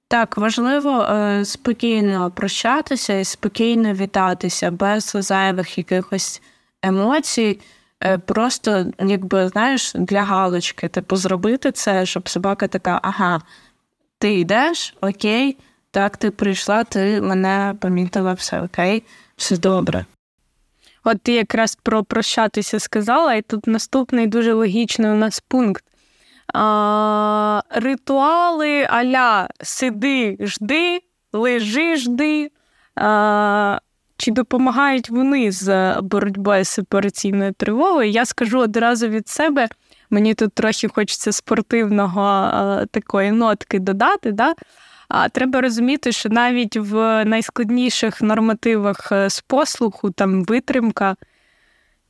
[0.07, 1.07] Так, важливо
[1.43, 6.41] спокійно прощатися і спокійно вітатися без зайвих якихось
[6.83, 7.59] емоцій.
[8.03, 13.41] Е, просто, якби, знаєш, для галочки, типу, зробити це, щоб собака така, ага,
[14.19, 15.57] ти йдеш, окей,
[15.91, 19.03] так, ти прийшла, ти мене помітила, все окей,
[19.35, 20.05] все добре.
[21.03, 25.83] От ти якраз про прощатися сказала, і тут наступний дуже логічний у нас пункт.
[26.53, 30.99] А, Ритуали аля сиди, жди,
[31.33, 32.51] лежи, жди.
[32.95, 33.79] А,
[34.19, 38.09] чи допомагають вони з боротьбою з сепараційною тривогою?
[38.09, 39.67] Я скажу одразу від себе.
[40.09, 44.31] Мені тут трохи хочеться спортивного а, такої нотки додати.
[44.31, 44.53] Да?
[45.07, 51.15] А треба розуміти, що навіть в найскладніших нормативах е, з послуху, там витримка,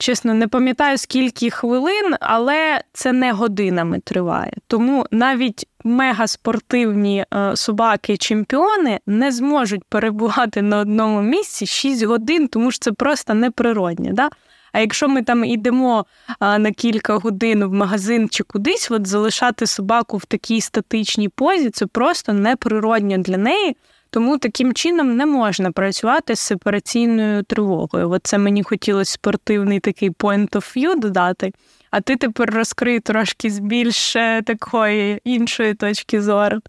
[0.01, 4.53] Чесно, не пам'ятаю скільки хвилин, але це не годинами триває.
[4.67, 12.79] Тому навіть мегаспортивні е, собаки-чемпіони не зможуть перебувати на одному місці 6 годин, тому що
[12.79, 14.13] це просто неприродне.
[14.13, 14.29] Да?
[14.71, 16.05] А якщо ми там йдемо
[16.41, 21.85] на кілька годин в магазин чи кудись, от залишати собаку в такій статичній позі, це
[21.85, 23.75] просто неприродньо для неї.
[24.09, 28.11] Тому таким чином не можна працювати з сепараційною тривогою.
[28.11, 31.51] От це мені хотілося спортивний такий point of view додати.
[31.91, 34.13] А ти тепер розкрий трошки з більш
[34.45, 36.59] такої іншої точки зору.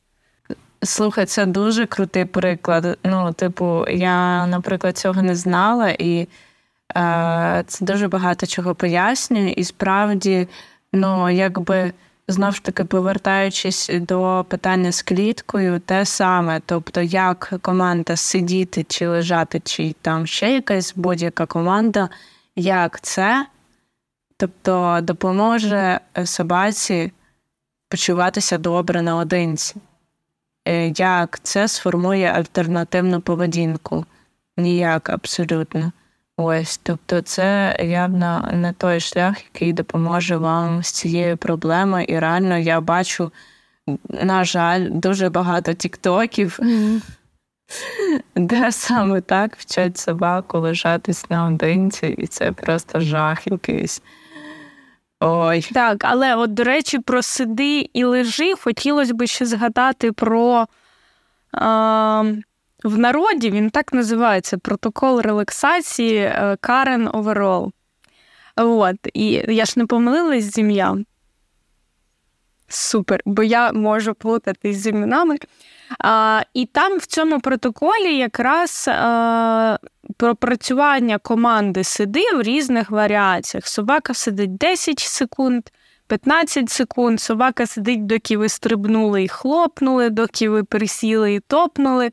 [0.83, 2.99] Слухай, це дуже крутий приклад.
[3.05, 6.29] Ну, типу, я, наприклад, цього не знала, і
[6.97, 9.55] е, це дуже багато чого пояснює.
[9.57, 10.49] І справді,
[10.93, 11.93] ну, якби
[12.31, 19.09] знов ж таки повертаючись до питання з кліткою, те саме, тобто, як команда сидіти чи
[19.09, 22.09] лежати, чи там ще якась будь-яка команда,
[22.57, 23.47] як це,
[24.37, 27.13] тобто допоможе собаці
[27.89, 29.77] почуватися добре наодинці,
[30.65, 34.05] е, як це сформує альтернативну поведінку?
[34.57, 35.93] Ніяк абсолютно.
[36.43, 42.05] Ось, тобто, це явно не той шлях, який допоможе вам з цією проблемою.
[42.05, 43.33] І реально я бачу,
[44.09, 47.01] на жаль, дуже багато тіктоків, mm.
[48.37, 54.03] де саме так вчать собаку лежатись наодинці, і це просто жах якийсь.
[55.21, 55.69] Ой.
[55.73, 60.67] Так, але от, до речі, про сиди і лежи хотілося б ще згадати про.
[61.55, 62.43] Е-
[62.85, 67.73] в народі він так називається протокол релаксації е, Карен Оверол.
[68.57, 71.05] От, І я ж не помилилась з ім'ям.
[72.69, 75.37] Супер, бо я можу плутатись з іменами.
[75.99, 79.79] А, І там в цьому протоколі якраз а,
[80.17, 83.67] пропрацювання команди сиди в різних варіаціях.
[83.67, 85.63] Собака сидить 10 секунд,
[86.07, 92.11] 15 секунд, собака сидить, доки ви стрибнули і хлопнули, доки ви присіли і топнули.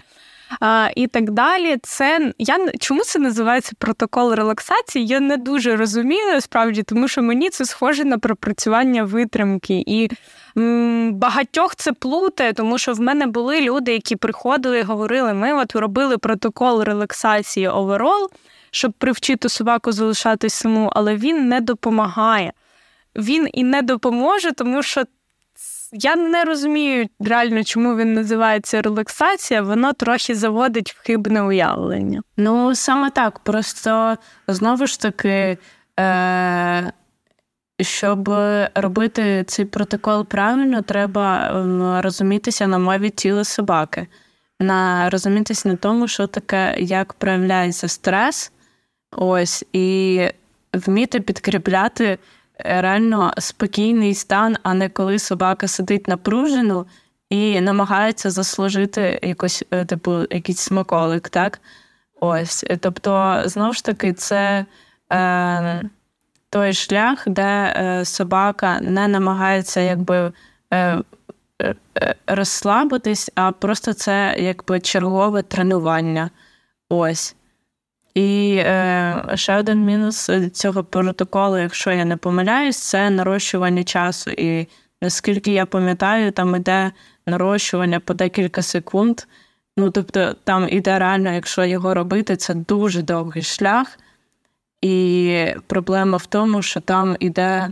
[0.95, 1.77] І так далі.
[1.83, 5.05] Це я чому це називається протокол релаксації?
[5.05, 9.83] Я не дуже розумію справді, тому що мені це схоже на пропрацювання витримки.
[9.87, 10.09] І
[11.11, 15.75] багатьох це плутає, тому що в мене були люди, які приходили і говорили: ми от
[15.75, 18.29] робили протокол релаксації оверол,
[18.71, 22.53] щоб привчити собаку залишатись саму, але він не допомагає.
[23.15, 25.03] Він і не допоможе, тому що
[25.91, 32.21] я не розумію реально, чому він називається релаксація, воно трохи заводить в хибне уявлення.
[32.37, 33.39] Ну, саме так.
[33.39, 34.17] Просто
[34.47, 35.57] знову ж таки,
[35.99, 36.91] е-
[37.81, 38.29] щоб
[38.75, 41.51] робити цей протокол правильно, треба
[42.03, 44.07] розумітися на мові тіла собаки,
[44.59, 48.51] на розумітися на тому, що таке, як проявляється стрес,
[49.11, 50.21] ось, і
[50.73, 52.17] вміти підкріпляти
[52.59, 56.85] реально спокійний стан, а не коли собака сидить напружено
[57.29, 61.59] і намагається заслужити якось, е, типу, якийсь смаколик, так?
[62.19, 62.65] Ось.
[62.79, 64.65] Тобто, знову ж таки, це
[65.13, 65.89] е,
[66.49, 70.31] той шлях, де е, собака не намагається якби
[70.73, 71.01] е,
[71.61, 71.75] е,
[72.27, 76.29] розслабитись, а просто це якби чергове тренування.
[76.89, 77.35] Ось.
[78.17, 84.31] І е, ще один мінус цього протоколу, якщо я не помиляюсь, це нарощування часу.
[84.31, 84.67] І
[85.01, 86.91] наскільки я пам'ятаю, там іде
[87.27, 89.21] нарощування по декілька секунд.
[89.77, 93.99] Ну, тобто, там іде реально, якщо його робити, це дуже довгий шлях.
[94.81, 97.69] І проблема в тому, що там іде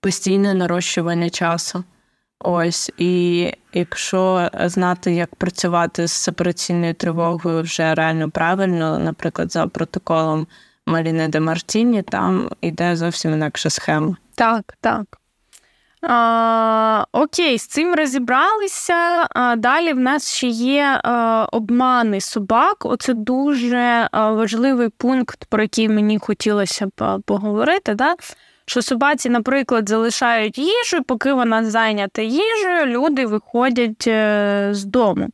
[0.00, 1.84] постійне нарощування часу.
[2.46, 10.46] Ось, і якщо знати, як працювати з сепараційною тривогою вже реально правильно, наприклад, за протоколом
[10.86, 14.16] Маріни де Мартіні, там іде зовсім інакша схема.
[14.34, 15.18] Так, так.
[16.02, 19.26] А, Окей, з цим розібралися.
[19.30, 22.76] А, Далі в нас ще є а, обмани собак.
[22.80, 27.94] Оце дуже важливий пункт, про який мені хотілося б поговорити.
[27.94, 28.14] Да?
[28.66, 35.28] Що собаці, наприклад, залишають їжу, поки вона зайнята їжею, люди виходять е, з дому.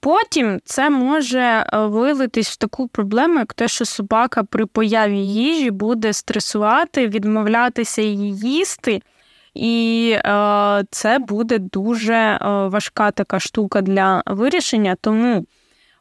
[0.00, 5.70] Потім це може е, вилитись в таку проблему, як те, що собака при появі їжі
[5.70, 9.02] буде стресувати, відмовлятися її їсти.
[9.54, 14.96] І е, це буде дуже важка така штука для вирішення.
[15.00, 15.46] Тому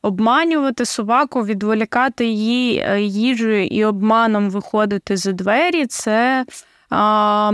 [0.05, 6.45] обманювати собаку, відволікати її е, їжею і обманом виходити за двері це
[6.89, 7.51] а,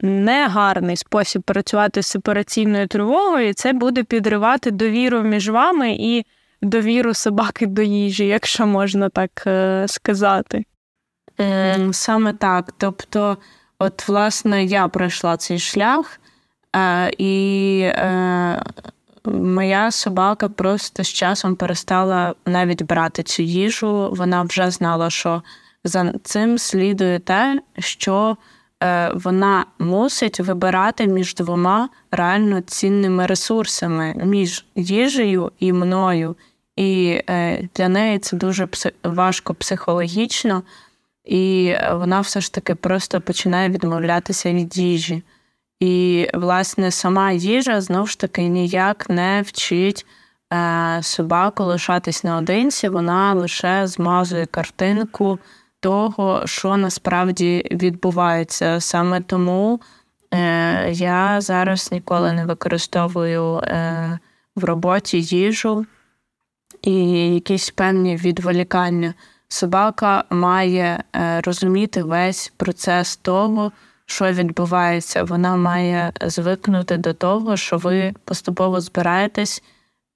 [0.00, 6.26] не гарний спосіб працювати з сепараційною тривогою, і це буде підривати довіру між вами і
[6.62, 10.64] довіру собаки до їжі, якщо можна так е, сказати.
[11.92, 12.72] Саме так.
[12.78, 13.36] Тобто,
[13.78, 16.20] от, власне, я пройшла цей шлях.
[16.76, 18.62] Е, і е,
[19.24, 24.10] моя собака просто з часом перестала навіть брати цю їжу.
[24.12, 25.42] Вона вже знала, що
[25.84, 28.36] за цим слідує те, що
[28.82, 36.36] е, вона мусить вибирати між двома реально цінними ресурсами, між їжею і мною.
[36.76, 38.68] І е, для неї це дуже
[39.04, 40.62] важко психологічно,
[41.24, 45.22] і вона все ж таки просто починає відмовлятися від їжі.
[45.80, 50.06] І, власне, сама їжа знову ж таки ніяк не вчить
[50.52, 55.38] е, собаку лишатись наодинці, вона лише змазує картинку
[55.80, 58.80] того, що насправді відбувається.
[58.80, 59.80] Саме тому
[60.34, 64.18] е, я зараз ніколи не використовую е,
[64.56, 65.86] в роботі їжу
[66.82, 66.94] і
[67.34, 69.14] якісь певні відволікання.
[69.48, 71.04] Собака має
[71.44, 73.72] розуміти весь процес того
[74.06, 79.62] що відбувається, вона має звикнути до того, що ви поступово збираєтесь,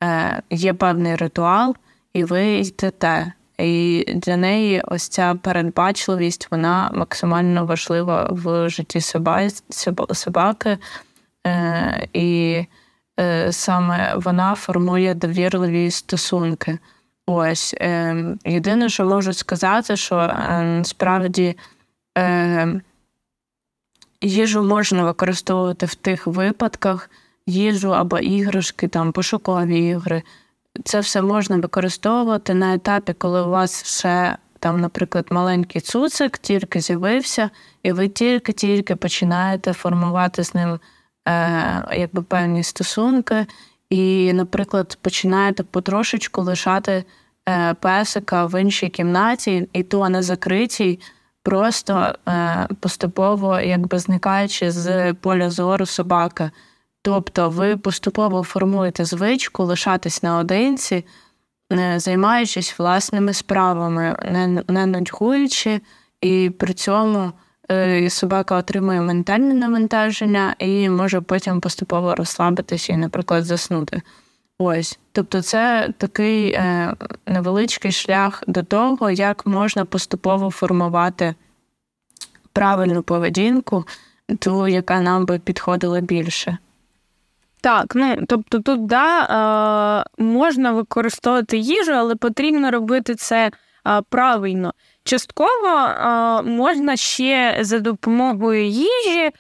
[0.05, 1.76] е, є певний ритуал,
[2.12, 3.32] і ви йдете.
[3.59, 9.01] І для неї ось ця передбачливість, вона максимально важлива в житті
[10.12, 10.78] собаки.
[11.47, 12.64] Е, і
[13.20, 16.78] е, саме вона формує довірливі стосунки.
[17.26, 17.74] Ось
[18.45, 20.34] єдине, що можу сказати, що
[20.84, 21.57] справді
[24.21, 27.11] їжу можна використовувати в тих випадках,
[27.47, 30.23] їжу або іграшки, там пошукові ігри.
[30.85, 36.81] Це все можна використовувати на етапі, коли у вас ще там, наприклад, маленький цуцик тільки
[36.81, 37.51] з'явився,
[37.83, 40.81] і ви тільки-тільки починаєте формувати з ним
[41.29, 43.47] е, якби певні стосунки,
[43.91, 47.05] і, наприклад, починаєте потрошечку лишати
[47.49, 51.01] е, песика в іншій кімнаті, і то на закритій
[51.49, 56.51] просто е, поступово якби зникаючи з поля зору собаки.
[57.03, 61.05] Тобто ви поступово формуєте звичку лишатись наодинці,
[61.96, 65.80] займаючись власними справами, не, не нудьгуючи,
[66.20, 67.32] і при цьому
[67.70, 74.03] е, собака отримує ментальне навантаження і може потім поступово розслабитися і, наприклад, заснути.
[74.61, 76.94] Ось, тобто, це такий е,
[77.26, 81.34] невеличкий шлях до того, як можна поступово формувати
[82.52, 83.84] правильну поведінку,
[84.38, 86.59] ту, яка нам би підходила більше.
[87.61, 89.22] Так, ну тобто тут да,
[90.18, 93.50] е, можна використовувати їжу, але потрібно робити це
[93.86, 94.74] е, правильно.
[95.09, 99.32] Частково е, можна ще за допомогою їжі, е,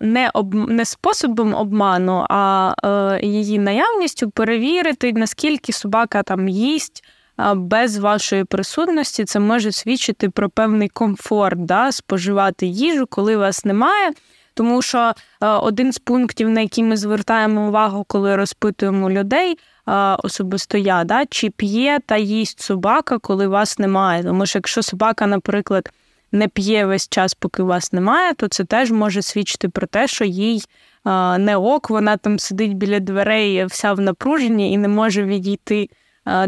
[0.00, 7.04] не об, не способом обману, а е, її наявністю перевірити, наскільки собака там їсть.
[7.54, 14.12] Без вашої присутності це може свідчити про певний комфорт да, споживати їжу, коли вас немає.
[14.54, 19.58] Тому що один з пунктів, на які ми звертаємо увагу, коли розпитуємо людей,
[20.22, 24.22] особисто я, да, чи п'є та їсть собака, коли вас немає.
[24.22, 25.90] Тому що якщо собака, наприклад,
[26.32, 30.24] не п'є весь час, поки вас немає, то це теж може свідчити про те, що
[30.24, 30.62] їй
[31.38, 35.88] не ок, вона там сидить біля дверей, вся в напруженні і не може відійти.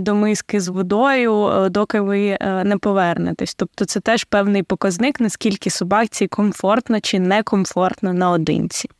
[0.01, 3.55] До миски з водою, доки ви не повернетесь.
[3.55, 8.91] Тобто це теж певний показник, наскільки собаці комфортно чи некомфортно наодинці.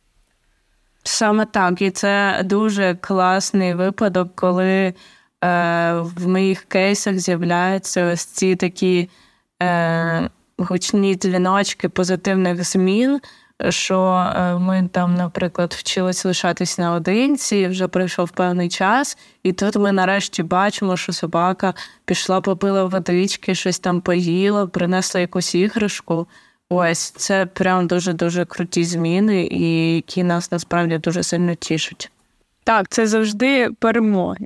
[1.03, 4.93] Саме так, і це дуже класний випадок, коли е,
[5.99, 9.09] в моїх кейсах з'являються ось ці такі
[9.63, 13.19] е, гучні дзвіночки позитивних змін.
[13.69, 19.91] Що е, ми там, наприклад, вчились лишатись наодинці, вже пройшов певний час, і тут ми
[19.91, 21.73] нарешті бачимо, що собака
[22.05, 26.27] пішла, попила водички, щось там поїла, принесла якусь іграшку.
[26.73, 32.11] Ось це прям дуже дуже круті зміни, і які нас насправді дуже сильно тішать.
[32.63, 34.45] Так, це завжди перемоги.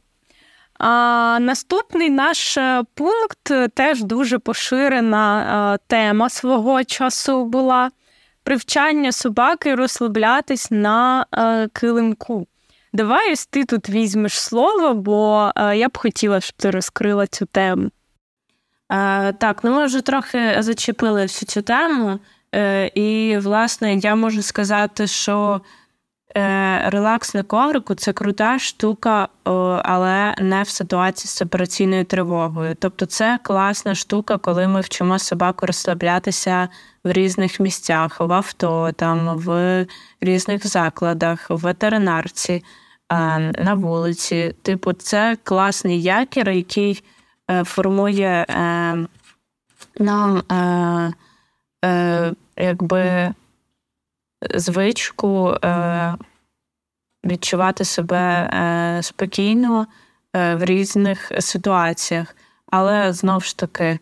[0.79, 7.91] А, Наступний наш е, пункт теж дуже поширена е, тема свого часу була
[8.43, 12.47] привчання собаки розслаблятись на е, килимку.
[12.93, 17.89] Давай ось ти тут візьмеш слово, бо я б хотіла, щоб ти розкрила цю тему.
[19.37, 22.19] Так, ну ми вже трохи зачепили всю цю тему,
[22.55, 25.61] е, і, власне, я можу сказати, що
[26.37, 29.27] е, релакс на коврику це крута штука,
[29.83, 32.75] але не в ситуації з операційною тривогою.
[32.79, 36.69] Тобто, це класна штука, коли ми вчимо собаку розслаблятися
[37.03, 39.85] в різних місцях, в авто, там, в
[40.21, 42.63] різних закладах, в ветеринарці,
[43.59, 44.55] на вулиці.
[44.61, 47.03] Типу, це класний якір, який.
[47.51, 48.97] Е, формує е,
[49.99, 50.43] нам
[51.85, 53.33] е, якби
[54.55, 55.57] звичку
[57.25, 58.49] відчувати себе
[59.03, 59.87] спокійно
[60.33, 62.35] в різних ситуаціях.
[62.71, 63.99] Але знову ж таки,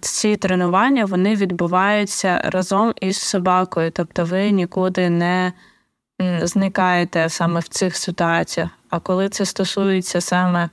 [0.00, 5.52] ці тренування вони відбуваються разом із собакою, тобто ви нікуди не
[6.42, 8.70] зникаєте саме в цих ситуаціях.
[8.90, 10.68] А коли це стосується саме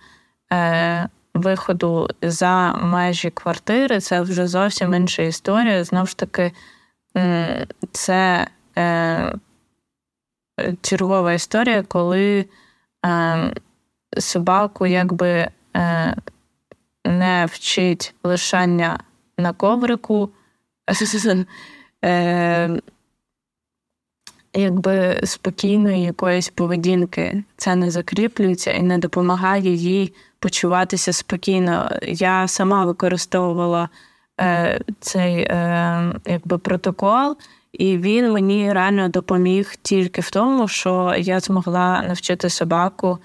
[0.51, 5.83] е, виходу за межі квартири, це вже зовсім інша історія.
[5.83, 6.51] Знову ж таки,
[7.91, 8.47] це
[8.77, 9.33] е,
[10.81, 12.45] чергова історія, коли
[13.05, 13.53] е,
[14.17, 15.47] собаку якби
[15.77, 16.15] е,
[17.05, 18.99] не вчить лишання
[19.37, 20.29] на коврику.
[22.05, 22.81] Е,
[24.53, 31.89] якби спокійної якоїсь поведінки це не закріплюється і не допомагає їй почуватися спокійно.
[32.01, 33.89] Я сама використовувала
[34.41, 37.37] е, цей е, якби протокол,
[37.73, 43.17] і він мені реально допоміг тільки в тому, що я змогла навчити собаку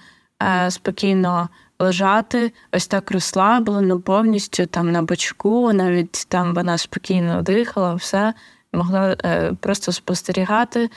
[0.43, 1.49] е, спокійно.
[1.79, 8.33] Лежати ось так розслаблено, повністю там на бочку, навіть там вона спокійно дихала, все
[8.73, 10.89] могла е, просто спостерігати,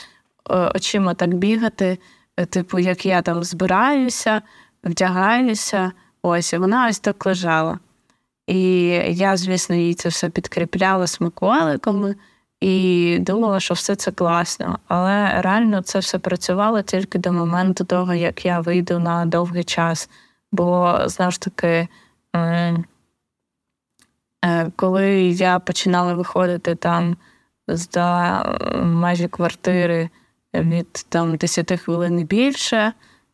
[0.49, 1.99] очима так бігати,
[2.37, 4.43] е, типу, як я там збираюся,
[4.85, 5.93] вдягаюся.
[6.23, 7.79] Ось, і вона ось так лежала.
[8.47, 12.17] І я, звісно, їй це все підкріпляла смаколиками
[12.61, 14.79] і думала, що все це класно.
[14.89, 20.11] Але реально це все працювало тільки до моменту того, як я вийду на довгий час.
[20.53, 21.89] Бо знову ж таки,
[22.37, 22.85] е,
[24.77, 27.17] коли я починала виходити там
[27.69, 28.43] за
[28.83, 30.11] межі квартири
[30.55, 32.93] від там 10 хвилин більше,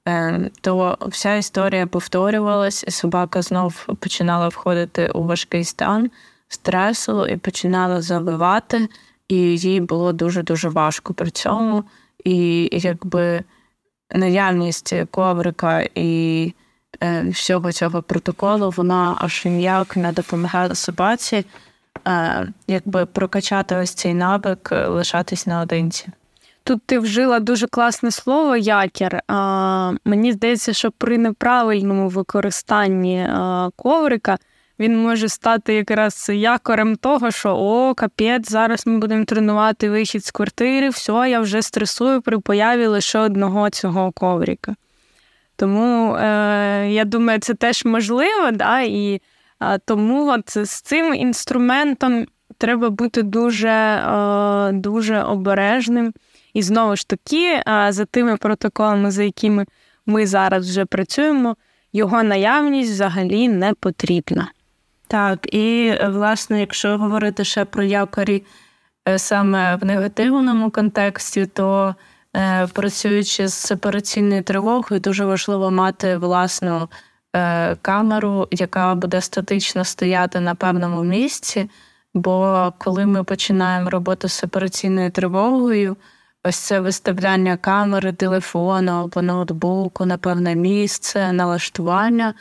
[0.08, 6.10] е, то вся історія повторювалась, і собака знов починала входити у важкий стан
[6.48, 8.88] стресу і починала завивати.
[9.28, 11.84] і їй було дуже-дуже важко при цьому.
[12.24, 13.44] І якби
[14.10, 16.52] наявність коврика і
[17.02, 21.44] е, всього цього протоколу, вона аж ніяк не допомагала собаці,
[22.08, 26.08] е, якби прокачати ось цей навик, лишатись наодинці.
[26.64, 29.20] Тут ти вжила дуже класне слово якір.
[29.28, 34.38] А, Мені здається, що при неправильному використанні а, коврика
[34.78, 40.30] він може стати якраз якорем того, що о, капець, зараз ми будемо тренувати вихід з
[40.30, 44.74] квартири, все, я вже стресую при появі лише одного цього коврика.
[45.56, 49.20] Тому е, я думаю, це теж можливо, да, і
[49.60, 52.26] е, тому от з цим інструментом
[52.58, 56.12] треба бути дуже, е, дуже обережним.
[56.55, 59.66] І знову ж таки, за тими протоколами, за якими
[60.07, 61.57] ми зараз вже працюємо,
[61.92, 64.50] його наявність взагалі не потрібна.
[65.09, 68.42] Так, і власне, якщо говорити ще про якорі
[69.09, 71.94] е, саме в негативному контексті, то
[72.36, 76.88] е, працюючи з сепараційною тривогою, дуже важливо мати власну
[77.36, 81.70] е, камеру, яка буде статично стояти на певному місці.
[82.14, 85.96] Бо коли ми починаємо роботу з сепараційною тривогою,
[86.45, 92.34] ось це виставляння камери, телефону або ноутбуку на певне місце, налаштування.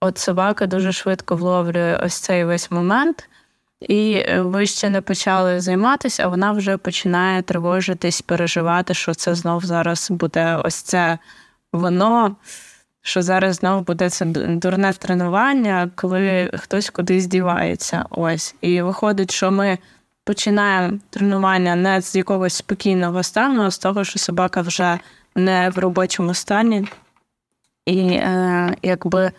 [0.00, 3.28] От собака дуже швидко вловлює ось цей весь момент,
[3.80, 9.64] і ви ще не почали займатися, а вона вже починає тривожитись, переживати, що це знов
[9.64, 11.18] зараз буде ось це
[11.72, 12.36] воно,
[13.02, 18.04] що зараз знов буде це дурне тренування, коли хтось кудись дівається.
[18.10, 18.54] Ось.
[18.60, 19.78] І виходить, що ми
[20.24, 24.98] починаємо тренування не з якогось спокійного стану, а з того, що собака вже
[25.34, 26.88] не в робочому стані,
[27.86, 29.32] і е, якби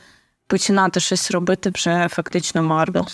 [0.48, 3.08] починати щось робити вже фактично марно.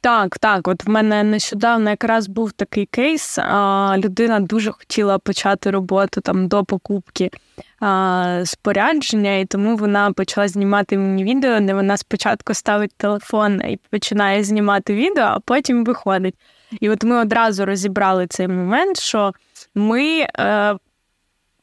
[0.00, 0.68] Так, так.
[0.68, 3.38] От в мене нещодавно якраз був такий кейс.
[3.38, 7.30] А, Людина дуже хотіла почати роботу там до покупки
[8.44, 14.44] спорядження, і тому вона почала знімати мені відео, де вона спочатку ставить телефон і починає
[14.44, 16.34] знімати відео, а потім виходить.
[16.80, 19.32] І от ми одразу розібрали цей момент, що
[19.74, 20.26] ми.
[20.38, 20.76] Е,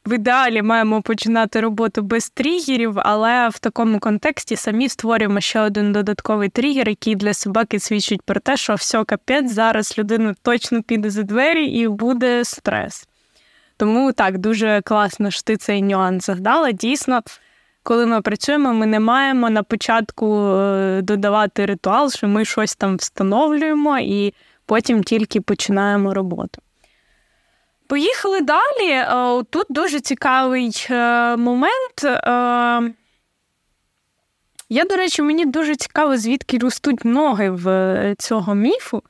[0.06, 5.92] в ідеалі маємо починати роботу без тригерів, але в такому контексті самі створюємо ще один
[5.92, 11.10] додатковий тригер, який для собаки свідчить про те, що все капець, зараз людина точно піде
[11.10, 13.08] за двері і буде стрес.
[13.80, 16.72] Тому так, дуже класно, що ти цей нюанс згадала.
[16.72, 17.22] Дійсно,
[17.82, 22.96] коли ми працюємо, ми не маємо на початку е, додавати ритуал, що ми щось там
[22.96, 24.34] встановлюємо і
[24.66, 26.62] потім тільки починаємо роботу.
[27.86, 28.90] Поїхали далі.
[28.90, 32.04] Е, тут дуже цікавий е, момент.
[34.68, 39.02] Я, до речі, мені дуже цікаво, звідки ростуть ноги в цього міфу.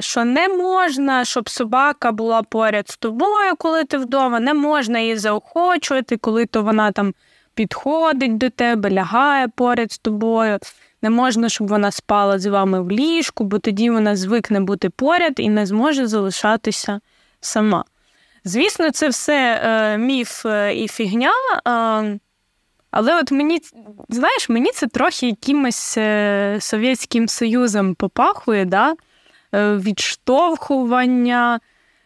[0.00, 5.16] Що не можна, щоб собака була поряд з тобою, коли ти вдома, не можна її
[5.16, 7.14] заохочувати, коли то вона там
[7.54, 10.58] підходить до тебе, лягає поряд з тобою.
[11.02, 15.32] Не можна, щоб вона спала з вами в ліжку, бо тоді вона звикне бути поряд
[15.36, 17.00] і не зможе залишатися
[17.40, 17.84] сама.
[18.44, 21.32] Звісно, це все е, міф е, і фігня.
[21.66, 22.18] Е,
[22.90, 23.60] але от мені,
[24.08, 28.94] знаєш, мені це трохи якимось е, Совєтським Союзом попахує, да?
[29.54, 31.60] Е, відштовхування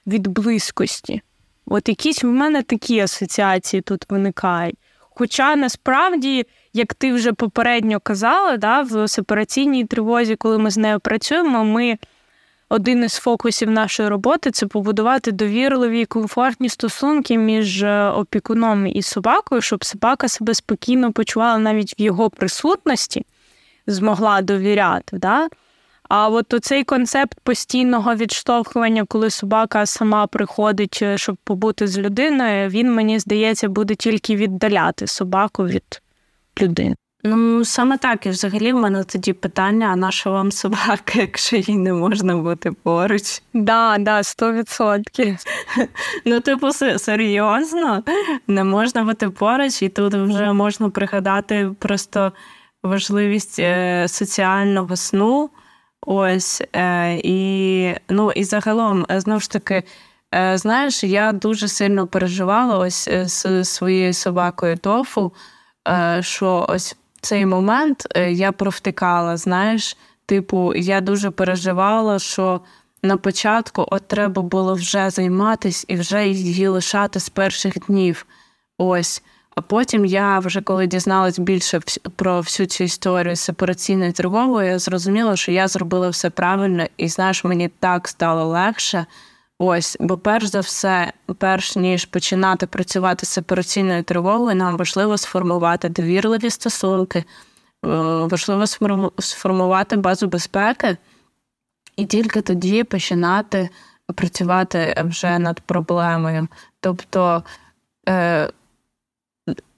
[0.07, 1.22] від близькості.
[1.66, 4.76] От якісь в мене такі асоціації тут виникають.
[5.01, 11.01] Хоча насправді, як ти вже попередньо казала, да, в сепараційній тривозі, коли ми з нею
[11.01, 11.99] працюємо, ми
[12.68, 19.03] один із фокусів нашої роботи це побудувати довірливі і комфортні стосунки між е, опікуном і
[19.03, 23.26] собакою, щоб собака себе спокійно почувала навіть в його присутності,
[23.86, 25.18] змогла довіряти.
[25.18, 25.49] Да?
[26.09, 32.69] А от цей концепт постійного відштовхування, коли собака сама приходить, е, щоб побути з людиною,
[32.69, 36.03] він мені здається буде тільки віддаляти собаку від
[36.63, 36.97] людини.
[37.25, 41.77] Ну, саме так, і взагалі в мене тоді питання: а наша вам собака, якщо їй
[41.77, 43.43] не можна бути поруч?
[43.55, 45.37] Да, да, сто відсотків.
[46.25, 48.03] Ну, типу, серйозно,
[48.47, 52.33] не можна бути поруч, і тут вже можна пригадати просто
[52.83, 55.51] важливість е, соціального сну.
[56.09, 59.83] Ось е, і ну і загалом, е, знову ж таки,
[60.55, 65.33] знаєш, я дуже сильно переживала ось з своєю собакою тофу,
[66.21, 69.37] що ось цей момент е, я провтикала.
[69.37, 69.97] Знаєш,
[70.27, 72.61] типу, я дуже переживала, що
[73.03, 78.27] на початку от треба було вже займатися і вже її лишати з перших днів.
[78.79, 79.23] Ось.
[79.57, 81.81] А потім я вже коли дізналась більше
[82.17, 87.45] про всю цю історію сепараційної тривоги, я зрозуміла, що я зробила все правильно, і знаєш,
[87.45, 89.07] мені так стало легше.
[89.59, 95.89] Ось, бо перш за все, перш ніж починати працювати з сепараційною тривогою, нам важливо сформувати
[95.89, 97.25] довірливі стосунки, е,
[98.31, 98.67] важливо
[99.19, 100.97] сформувати базу безпеки,
[101.97, 103.69] і тільки тоді починати
[104.15, 106.49] працювати вже над проблемою.
[106.81, 107.45] Тобто
[108.09, 108.51] е,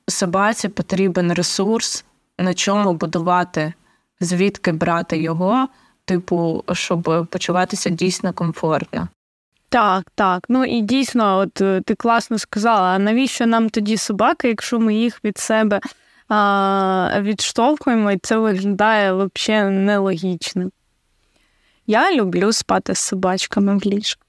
[0.09, 2.05] собаці потрібен ресурс,
[2.39, 3.73] на чому будувати,
[4.21, 5.69] звідки брати його,
[6.05, 9.09] типу, щоб почуватися дійсно комфортно.
[9.69, 10.45] Так, так.
[10.49, 14.95] Ну і дійсно, от е, ти класно сказала, а навіщо нам тоді собаки, якщо ми
[14.95, 15.81] їх від себе
[16.29, 20.73] а, відштовхуємо, і це виглядає взагалі нелогічним.
[21.87, 24.23] Я люблю спати з собачками в ліжку.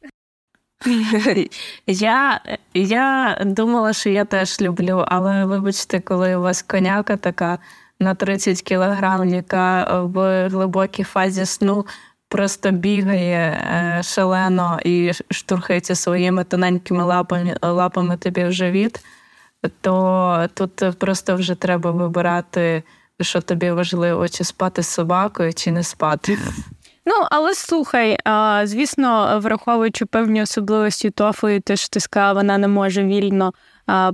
[1.88, 2.42] Я
[2.74, 7.60] я думала, що я теж люблю, але вибачте, коли у вас коняка така
[8.00, 11.86] на 30 кілограм, яка в глибокій фазі сну
[12.30, 19.00] просто бігає е, шалено і штурхається своїми тоненькими лапами лапами тобі в живіт,
[19.82, 22.84] то тут просто вже треба вибирати,
[23.22, 26.38] що тобі важливо, чи спати з собакою, чи не спати.
[27.10, 28.18] Ну, але слухай,
[28.64, 33.54] звісно, враховуючи певні особливості тофу, те, що ти сказала, вона не може вільно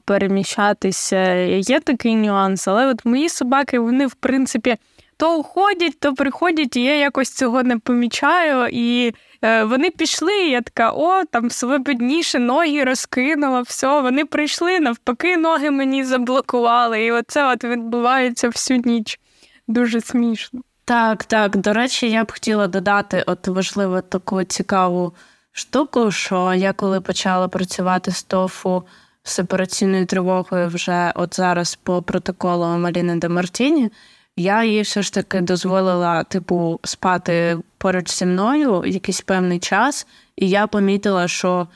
[0.06, 1.34] переміщатися.
[1.46, 4.78] Є такий нюанс, але от мої собаки, вони, в принципі,
[5.18, 8.68] то уходять, то приходять, і я якось цього не помічаю.
[8.72, 14.80] І е, вони пішли, і я така, о, там свободніше ноги розкинула, все, вони прийшли,
[14.80, 17.04] навпаки, ноги мені заблокували.
[17.04, 19.20] І оце от відбувається всю ніч.
[19.68, 20.62] Дуже смішно.
[20.86, 21.58] Так, так.
[21.58, 25.14] До речі, я б хотіла додати от важливу таку цікаву
[25.52, 28.84] штуку, що я коли почала працювати з тофу
[29.24, 33.92] з сепараційною тривогою вже от зараз по протоколу Маріни де Мартіні,
[34.38, 40.50] я їй все ж таки дозволила, типу, спати поруч зі мною якийсь певний час, і
[40.50, 41.68] я помітила, що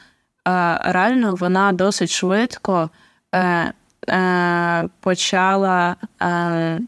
[0.48, 2.90] е, реально вона досить швидко
[3.36, 3.74] е,
[4.10, 6.80] е, почала е,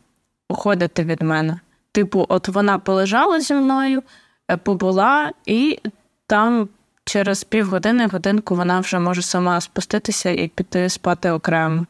[0.49, 1.59] уходити від мене.
[1.91, 4.03] Типу, от вона полежала зі мною,
[4.51, 5.79] е, побула, і
[6.27, 6.69] там
[7.05, 11.85] через півгодини, годинку вона вже може сама спуститися і піти спати окремо.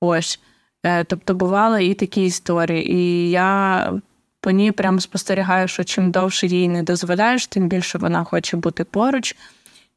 [0.00, 0.40] Ось.
[0.86, 2.92] Е, тобто бували і такі історії.
[2.92, 3.92] І я
[4.40, 8.84] по ній прямо спостерігаю, що чим довше їй не дозволяєш, тим більше вона хоче бути
[8.84, 9.36] поруч.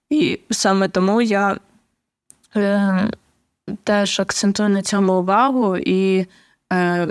[0.10, 1.57] І саме тому я
[2.55, 3.10] е,
[3.84, 5.78] теж акцентую на цьому увагу.
[5.78, 6.26] І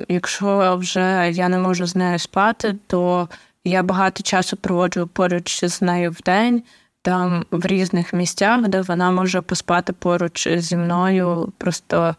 [0.08, 3.28] якщо вже я не можу з нею спати, то
[3.64, 6.62] я багато часу проводжу поруч з нею в день,
[7.02, 12.16] там в різних місцях, де вона може поспати поруч зі мною, просто.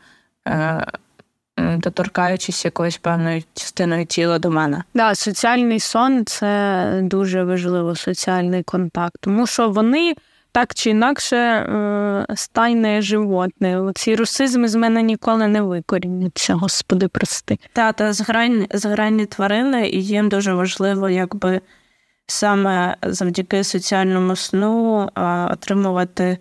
[0.47, 0.85] Е,
[1.77, 4.83] доторкаючись якоюсь певною частиною тіла до мене.
[4.93, 10.13] Да, соціальний сон це дуже важливо, соціальний контакт, тому що вони.
[10.51, 13.91] Так чи інакше е, стайне животне.
[13.95, 17.59] Ці русизми з мене ніколи не викорінюються, господи, прости.
[17.73, 18.13] Та, та
[18.71, 21.61] згрань, тварини, і їм дуже важливо, якби
[22.27, 25.09] саме завдяки соціальному сну
[25.51, 26.37] отримувати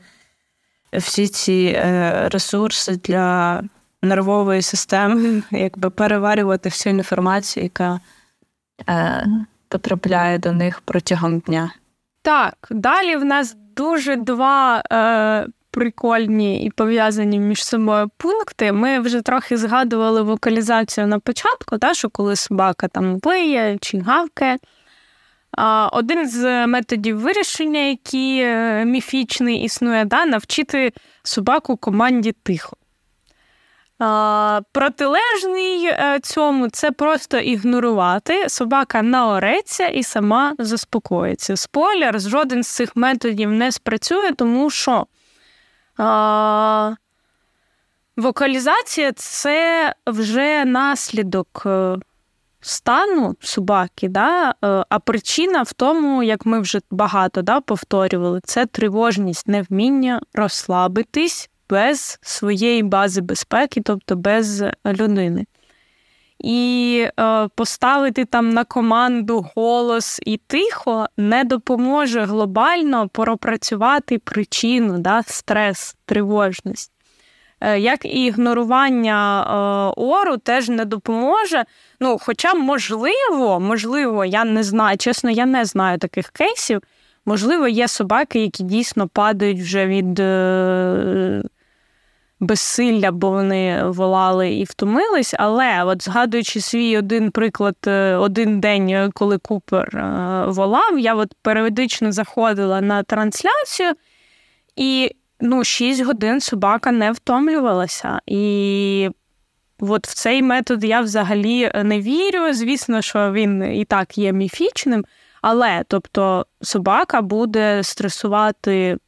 [0.93, 3.63] всі ці е, ресурси для
[4.03, 8.01] нервової системи, якби переварювати всю інформацію, яка
[8.89, 9.27] е,
[9.69, 11.73] потрапляє до них протягом дня.
[12.23, 18.73] Так, далі в нас дуже два е, прикольні і пов'язані між собою пункти.
[18.73, 24.59] Ми вже трохи згадували вокалізацію на початку, та, що коли собака там виє чи гавкає.
[25.93, 32.77] Один з методів вирішення, який е, міфічний існує, да, навчити собаку команді тихо.
[34.73, 38.49] Протилежний е, цьому це просто ігнорувати.
[38.49, 41.57] Собака наореться і сама заспокоїться.
[41.57, 45.07] Спойлер, жоден з цих методів не спрацює, тому що
[45.97, 46.95] а,
[48.17, 51.97] вокалізація це вже наслідок е,
[52.61, 54.51] стану собаки, да?
[54.51, 61.51] Е, а причина в тому, як ми вже багато да, повторювали, це тривожність, невміння розслабитись
[61.71, 65.47] без своєї бази безпеки, тобто без людини.
[66.39, 75.23] І е, поставити там на команду голос і тихо не допоможе глобально пропрацювати причину, да,
[75.27, 76.93] стрес, тривожність.
[77.61, 81.65] Е, як і ігнорування е, ору теж не допоможе.
[82.01, 86.81] Ну, Хоча, можливо, можливо, я не знаю, чесно, я не знаю таких кейсів.
[87.27, 90.21] Можливо, є собаки, які дійсно падають вже від.
[92.41, 95.35] Е, безсилля, бо вони волали і втомились.
[95.39, 101.35] Але, от згадуючи свій один приклад, е, один день, коли Купер е, волав, я от
[101.43, 103.93] періодично заходила на трансляцію,
[104.77, 105.11] і
[105.41, 108.21] ну, 6 годин собака не втомлювалася.
[108.27, 109.11] І
[109.81, 112.53] от в цей метод я взагалі не вірю.
[112.53, 115.05] Звісно, що він і так є міфічним.
[115.43, 118.99] Але тобто собака буде стресувати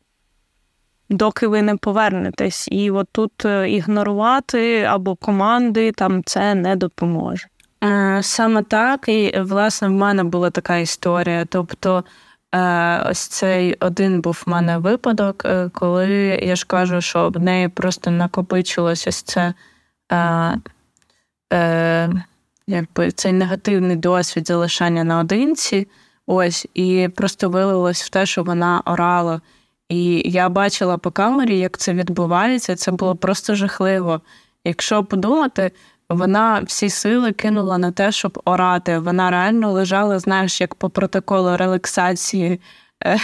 [1.11, 2.69] доки ви не повернетесь.
[2.71, 7.47] І от тут е, ігнорувати або команди там це не допоможе.
[7.85, 11.45] Е, саме так, і власне в мене була така історія.
[11.45, 12.05] Тобто,
[12.55, 16.09] е, ось цей один був в мене випадок, коли
[16.43, 19.55] я ж кажу, що в неї просто накопичилось ось це
[22.67, 25.89] якби цей негативний досвід залишання наодинці.
[26.27, 29.41] Ось, і просто вилилось в те, що вона орала.
[29.91, 32.76] І я бачила по камері, як це відбувається.
[32.76, 34.20] Це було просто жахливо.
[34.64, 35.72] Якщо подумати,
[36.09, 38.99] вона всі сили кинула на те, щоб орати.
[38.99, 42.61] Вона реально лежала, знаєш, як по протоколу релаксації
[43.05, 43.18] е,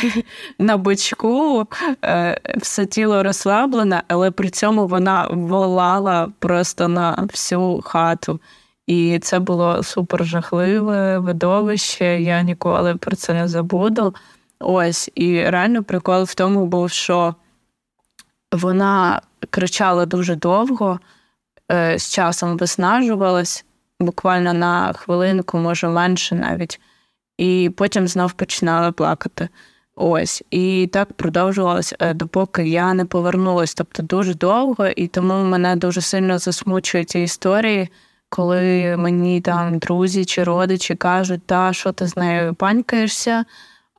[0.58, 1.66] на бочку,
[2.04, 8.40] е, все тіло розслаблене, але при цьому вона волала просто на всю хату.
[8.86, 12.22] І це було супер жахливе видовище.
[12.22, 14.14] Я ніколи про це не забуду.
[14.58, 17.34] Ось, і реально прикол в тому був, що
[18.52, 21.00] вона кричала дуже довго,
[21.72, 23.64] е, з часом виснажувалась,
[24.00, 26.80] буквально на хвилинку, може менше навіть,
[27.38, 29.48] і потім знов починала плакати.
[29.98, 33.74] Ось, і так продовжувалось, е, допоки я не повернулася.
[33.76, 37.88] Тобто дуже довго, і тому мене дуже сильно засмучують ці історії,
[38.28, 43.44] коли мені там друзі чи родичі кажуть, та що ти з нею панькаєшся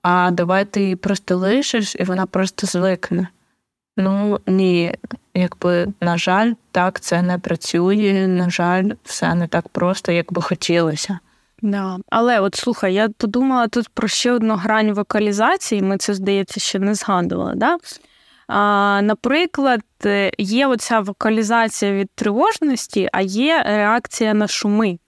[0.10, 3.28] а давай ти її просто лишиш, і вона просто звикне.
[3.98, 4.96] Ну ні,
[5.34, 8.28] якби, на жаль, так це не працює.
[8.28, 11.20] На жаль, все не так просто, як би хотілося.
[11.62, 11.98] Да.
[12.10, 16.80] Але от слухай, я подумала тут про ще одну грань вокалізації, ми це, здається, ще
[16.80, 17.54] не згадували.
[17.56, 17.78] Да?
[18.48, 19.82] А, Наприклад,
[20.38, 25.00] є оця вокалізація від тривожності, а є реакція на шуми.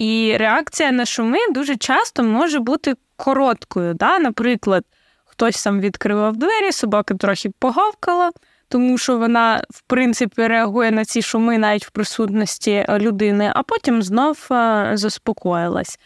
[0.00, 3.94] І реакція на шуми дуже часто може бути короткою.
[3.94, 4.18] Да?
[4.18, 4.84] Наприклад,
[5.24, 8.30] хтось сам відкривав двері, собака трохи погавкала,
[8.68, 14.02] тому що вона, в принципі, реагує на ці шуми навіть в присутності людини, а потім
[14.02, 14.46] знов
[14.92, 15.98] заспокоїлась.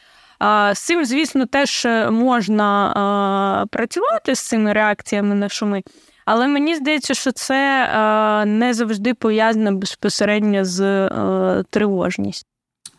[0.73, 5.83] З цим, звісно, теж можна працювати з цими реакціями на шуми,
[6.25, 12.54] але мені здається, що це не завжди пов'язано безпосередньо з е, тривожністю.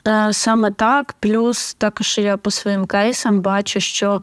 [0.07, 4.21] Е, саме так, плюс також я по своїм кейсам бачу, що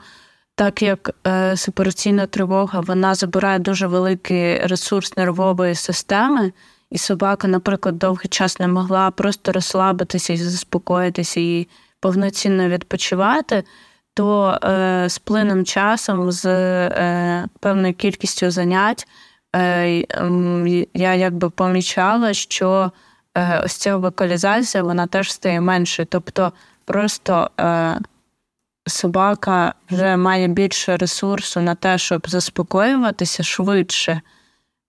[0.55, 6.53] так як е, сепараційна тривога вона забирає дуже великий ресурс нервової системи,
[6.91, 11.68] і собака, наприклад, довгий час не могла просто розслабитися і заспокоїтися і
[12.01, 13.64] повноцінно відпочивати,
[14.14, 19.07] то е, з плином часом, з е, певною кількістю занять,
[19.57, 19.89] е,
[20.95, 22.93] я якби помічала, що
[23.64, 26.07] ось ця вокалізація вона теж стає меншою.
[26.11, 26.53] Тобто
[26.85, 27.99] просто е,
[28.87, 34.20] собака вже має більше ресурсу на те, щоб заспокоюватися швидше.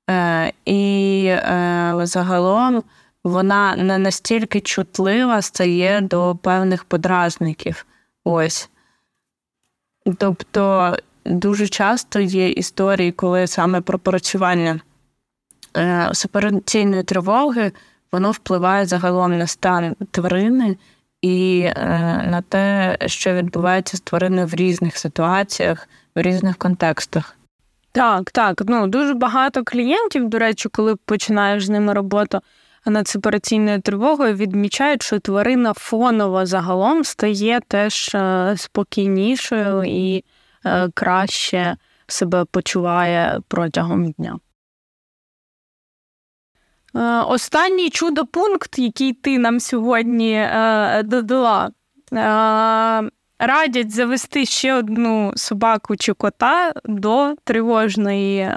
[0.09, 2.83] Е, І е, загалом
[3.23, 7.85] вона не настільки чутлива стає до певних подразників.
[8.23, 8.69] Ось.
[10.17, 14.79] Тобто дуже часто є історії, коли саме пропрацювання
[15.77, 17.71] е, сепараційної тривоги
[18.13, 20.77] воно впливає загалом на стан тварини
[21.21, 21.73] і е,
[22.31, 27.37] на те, що відбувається з твариною в різних ситуаціях, в різних контекстах.
[27.91, 28.61] Так, так.
[28.67, 32.39] Ну дуже багато клієнтів, до речі, коли починаєш з ними роботу
[32.85, 40.23] над сепараційною тривогою, відмічають, що тварина фоново загалом стає теж е, спокійнішою і
[40.65, 44.39] е, краще себе почуває протягом дня.
[46.95, 51.71] Е, останній чудо-пункт, який ти нам сьогодні е, додала, е,
[53.39, 58.51] радять завести ще одну собаку чи кота до тривожної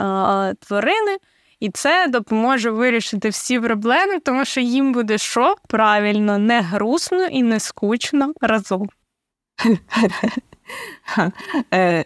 [0.60, 1.16] тварини,
[1.60, 7.42] і це допоможе вирішити всі проблеми, тому що їм буде що правильно, не грустно і
[7.42, 8.88] не скучно разом.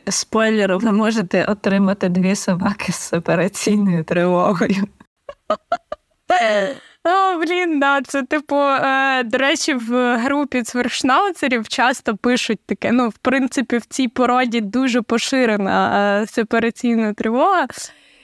[0.09, 4.87] Спойлер, ви можете отримати дві собаки з операційною тривогою.
[7.05, 12.93] О, блін, да, це типу, е, до речі, в групі цвершнауцерів часто пишуть таке.
[12.93, 17.67] Ну, в принципі, в цій породі дуже поширена е, сепараційна тривога.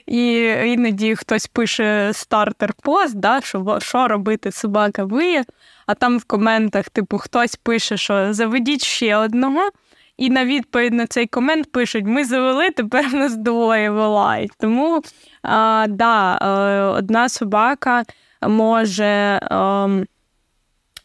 [0.06, 5.44] І іноді хтось пише стартер-пост, да, що що робити собака виє,
[5.86, 9.70] а там в коментах, типу, хтось пише, що заведіть ще одного.
[10.16, 14.52] І на відповідь на цей комент пишуть: ми завели, тепер нас двоє вилають.
[14.58, 15.02] Тому
[15.46, 18.02] а, да, е, одна собака
[18.42, 19.40] може.
[19.50, 20.06] Ем,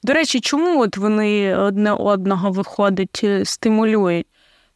[0.04, 4.28] до речі, чому от вони одне одного виходить, е, стимулюють?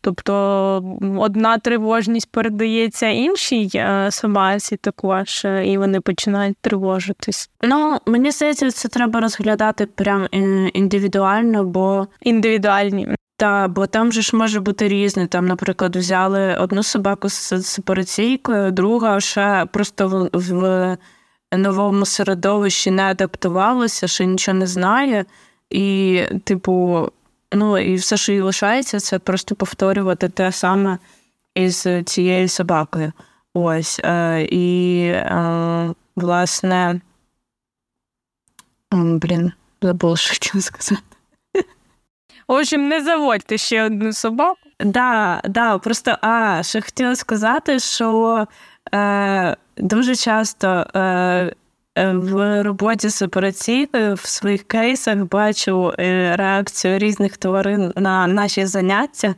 [0.01, 7.49] Тобто одна тривожність передається іншій е, собаці також, і вони починають тривожитись.
[7.61, 10.27] Ну, мені здається, це треба розглядати прям
[10.73, 13.07] індивідуально, бо індивідуальні.
[13.37, 15.27] Та, бо там же ж може бути різне.
[15.27, 20.97] Там, наприклад, взяли одну собаку з сепараційкою, друга ще просто в, в
[21.57, 25.25] новому середовищі не адаптувалася, ще нічого не знає.
[25.69, 27.07] І, типу,
[27.53, 30.97] ну і все, що їй лишається, це просто повторювати те саме
[31.55, 33.11] із цією собакою.
[33.53, 33.99] Ось.
[34.03, 37.01] Е, І, е, власне,
[38.91, 41.14] блін, забула, що хотіла сказати.
[42.47, 44.59] В общем, не заводьте ще одну собаку.
[44.79, 48.47] Да, да, просто а, ще хотіла сказати, що
[48.93, 51.55] е, дуже часто е,
[51.97, 59.35] в роботі з операційною в своїх кейсах бачу е, реакцію різних тварин на наші заняття.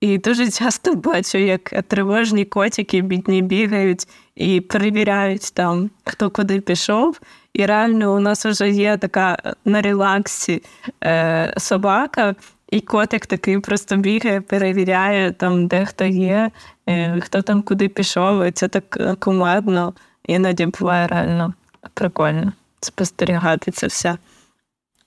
[0.00, 7.20] І дуже часто бачу, як тривожні котики бідні бігають і перевіряють там, хто куди пішов.
[7.56, 10.62] І реально у нас вже є така на релаксі
[11.04, 12.34] е, собака,
[12.70, 16.50] і котик такий просто бігає, перевіряє там, де хто є,
[16.88, 18.44] е, хто там куди пішов.
[18.44, 19.94] І Це так е, кумедно,
[20.26, 21.54] іноді буває реально
[21.94, 24.16] прикольно спостерігати це все.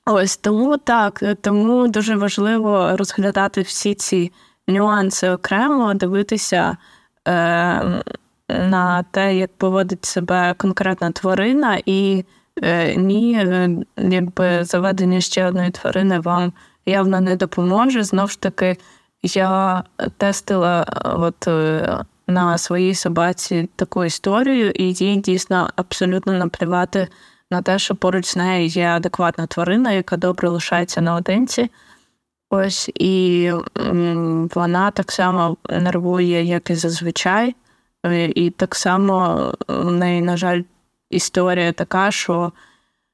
[0.06, 4.32] Ось тому так, тому дуже важливо розглядати всі ці
[4.68, 6.78] нюанси окремо, дивитися
[7.28, 8.04] е,
[8.50, 12.39] на те, як поводить себе конкретна тварина, і е,
[12.98, 16.54] ні, е, якби заведення ще одної тварини вам
[16.86, 18.04] явно не допоможе.
[18.04, 18.78] Знову ж таки,
[19.24, 19.84] я
[20.18, 21.98] тестила от е,
[22.28, 27.08] на своїй собаці таку історію, і їй дійсно абсолютно наплівати
[27.52, 31.72] на те, що поруч з нею є адекватна тварина, яка добре лишається наодинці.
[32.50, 33.52] Ось і
[34.56, 37.56] вона так само нервує, як і зазвичай.
[38.36, 40.62] І так само в неї, на жаль,
[41.10, 42.52] історія така, що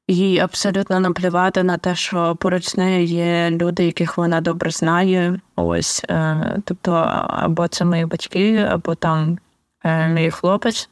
[0.07, 5.39] їй абсолютно наплівати на те, що поруч нею є люди, яких вона добре знає.
[5.55, 6.91] Ось, е, тобто,
[7.27, 9.37] або це мої батьки, або там
[9.83, 10.89] е, мій хлопець.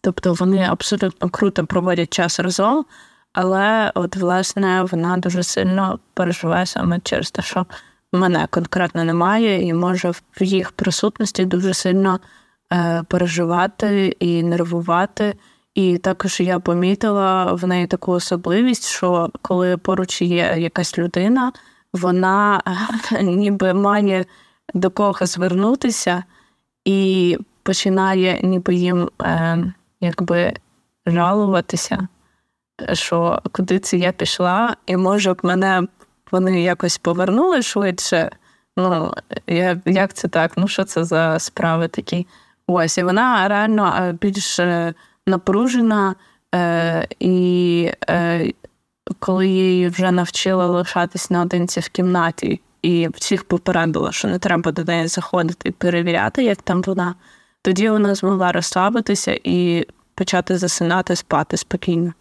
[0.00, 2.84] Тобто вони абсолютно круто проводять час разом,
[3.32, 7.66] але от, власне, вона дуже сильно переживає саме через те, що
[8.12, 12.20] мене конкретно немає, і може в їх присутності дуже сильно
[12.72, 15.34] е, переживати і нервувати.
[15.74, 21.52] І також я помітила в неї таку особливість, що коли поруч є якась людина,
[21.92, 22.62] вона
[23.22, 24.24] ніби має
[24.74, 26.24] до кого звернутися
[26.84, 30.54] і починає ніби їм е, якби
[31.06, 32.08] жалуватися,
[32.92, 35.82] що куди це я пішла, і може б мене
[36.32, 38.30] вони якось повернули швидше.
[38.76, 39.14] Ну,
[39.46, 40.52] я, як це так?
[40.56, 42.26] Ну, що це за справи такі?
[42.66, 44.94] Ось, і вона реально е, більш е,
[45.26, 46.14] напружена,
[46.54, 48.52] е, і е,
[49.18, 54.84] коли її вже навчила лишатись наодинці в кімнаті, і всіх попередила, що не треба до
[54.84, 57.14] неї заходити і перевіряти, як там вона,
[57.62, 62.12] тоді вона змогла розслабитися і почати засинати, спати спокійно.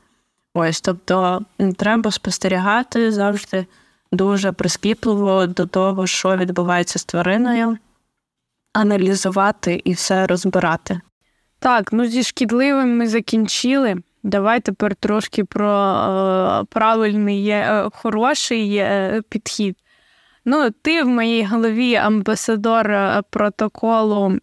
[0.54, 1.42] Ось, тобто
[1.78, 3.66] треба спостерігати завжди
[4.12, 7.78] дуже прискіпливо до того, що відбувається з твариною,
[8.74, 11.02] аналізувати і все розбирати.
[11.64, 13.96] Так, ну зі шкідливим ми закінчили.
[14.24, 19.78] Давай тепер трошки про е, правильний е, хороший е, підхід.
[20.46, 24.38] Ну, ти в моїй голові амбасадор е, протоколу.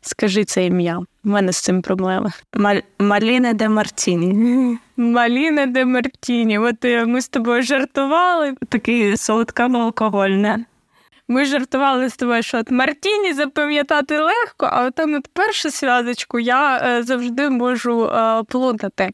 [0.00, 0.98] Скажи це ім'я.
[0.98, 2.30] У мене з цим проблеми.
[2.54, 2.80] Маль...
[2.98, 4.78] Маліне де Мартіні.
[4.96, 6.58] Маліне де Мартіні.
[6.58, 8.54] От е, ми з тобою жартували.
[8.68, 10.64] Такий солодкаво алкогольне.
[11.28, 16.76] Ми жартували з тобою, що от Мартіні запам'ятати легко, а там от першу связочку я
[16.78, 19.10] е, завжди можу е, плутати.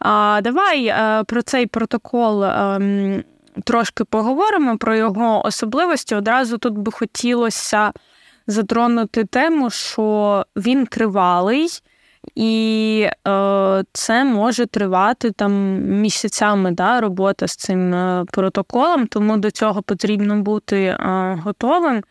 [0.00, 3.24] А, Давай е, про цей протокол ем,
[3.64, 6.14] трошки поговоримо, про його особливості.
[6.14, 7.92] Одразу тут би хотілося
[8.46, 11.68] затронути тему, що він тривалий.
[12.34, 19.50] І е, це може тривати там місяцями да, робота з цим е, протоколом, тому до
[19.50, 20.96] цього потрібно бути е,
[21.44, 22.02] готовим.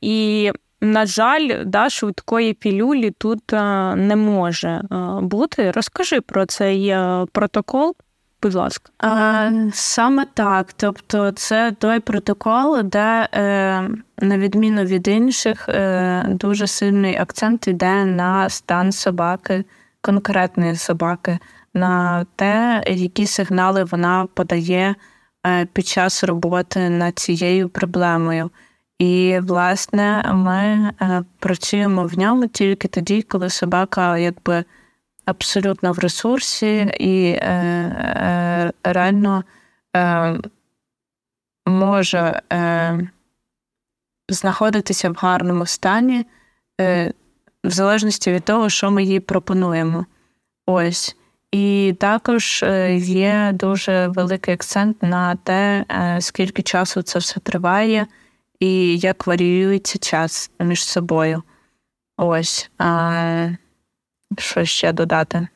[0.00, 3.52] І на жаль, да, швидкої пілюлі тут
[3.96, 4.82] не може
[5.22, 5.70] бути.
[5.70, 6.96] Розкажи про цей
[7.32, 7.94] протокол.
[8.44, 8.90] Будь ласка.
[8.98, 10.72] А, Саме так.
[10.72, 13.88] Тобто, це той протокол, де, е,
[14.18, 19.64] на відміну від інших, е, дуже сильний акцент йде на стан собаки,
[20.00, 21.38] конкретної собаки,
[21.74, 24.94] на те, які сигнали вона подає
[25.46, 28.50] е, під час роботи над цією проблемою.
[28.98, 30.90] І, власне, ми
[31.38, 34.64] працюємо в ньому тільки тоді, коли собака якби
[35.24, 39.44] абсолютно в ресурсі і е, е, реально
[39.96, 40.38] е,
[41.66, 43.08] може е,
[44.28, 46.26] знаходитися в гарному стані,
[46.80, 47.12] е,
[47.64, 50.06] в залежності від того, що ми їй пропонуємо.
[50.66, 51.16] Ось.
[51.52, 58.06] І також е, є дуже великий акцент на те, е, скільки часу це все триває,
[58.60, 61.42] і як варіюється час між собою.
[62.16, 62.70] Ось.
[64.38, 65.48] Що ще додати?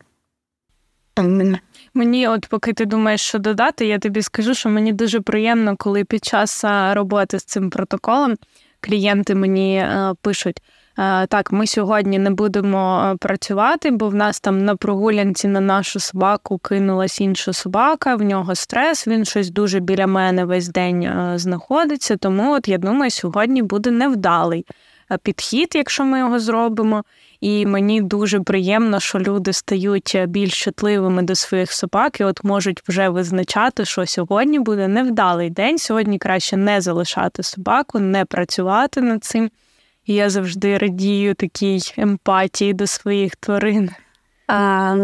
[1.94, 6.04] Мені, от поки ти думаєш, що додати, я тобі скажу, що мені дуже приємно, коли
[6.04, 6.64] під час
[6.94, 8.34] роботи з цим протоколом
[8.80, 10.62] клієнти мені е, пишуть:
[10.98, 15.60] е, так, ми сьогодні не будемо е, працювати, бо в нас там на прогулянці на
[15.60, 21.12] нашу собаку кинулась інша собака, в нього стрес, він щось дуже біля мене весь день
[21.34, 22.16] знаходиться.
[22.16, 24.66] Тому от я думаю, сьогодні буде невдалий
[25.16, 27.04] підхід, якщо ми його зробимо.
[27.40, 32.82] І мені дуже приємно, що люди стають більш чутливими до своїх собак і от можуть
[32.88, 35.78] вже визначати, що сьогодні буде невдалий день.
[35.78, 39.50] Сьогодні краще не залишати собаку, не працювати над цим.
[40.06, 43.90] І я завжди радію такій емпатії до своїх тварин.
[44.46, 44.96] А,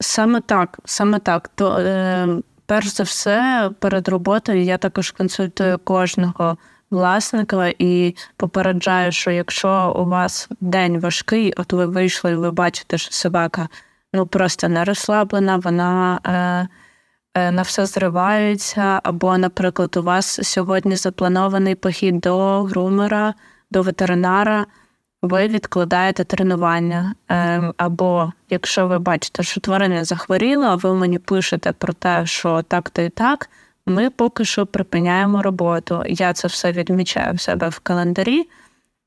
[0.00, 1.48] Саме так, саме так.
[1.54, 2.28] То е,
[2.66, 6.56] перш за все, перед роботою я також консультую кожного
[6.90, 12.98] власника і попереджаю, що якщо у вас день важкий, от ви вийшли і ви бачите,
[12.98, 13.68] що собака
[14.12, 16.68] ну просто не розслаблена, вона е,
[17.40, 23.34] е, на все зривається, або, наприклад, у вас сьогодні запланований похід до грумера,
[23.70, 24.66] до ветеринара.
[25.22, 27.14] Ви відкладаєте тренування.
[27.30, 32.62] Е, або якщо ви бачите, що тварина захворіла, а ви мені пишете про те, що
[32.62, 33.50] так-то і так,
[33.86, 36.02] ми поки що припиняємо роботу.
[36.06, 38.48] Я це все відмічаю в себе в календарі,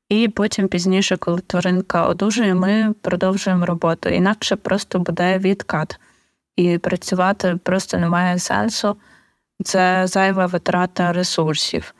[0.08, 4.08] і потім пізніше, коли тваринка одужує, ми продовжуємо роботу.
[4.08, 6.00] Інакше просто буде відкат.
[6.56, 8.96] І працювати просто немає сенсу.
[9.64, 11.94] Це зайва витрата ресурсів.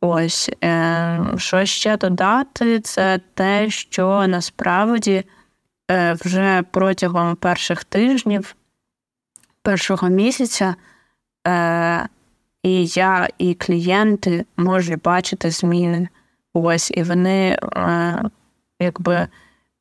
[0.00, 5.24] Ось е, що ще додати, це те, що насправді
[5.90, 8.56] е, вже протягом перших тижнів,
[9.62, 10.74] першого місяця
[11.46, 12.08] е,
[12.62, 16.08] і я, і клієнти можуть бачити зміни.
[16.54, 18.22] Ось, і вони, е,
[18.80, 19.28] якби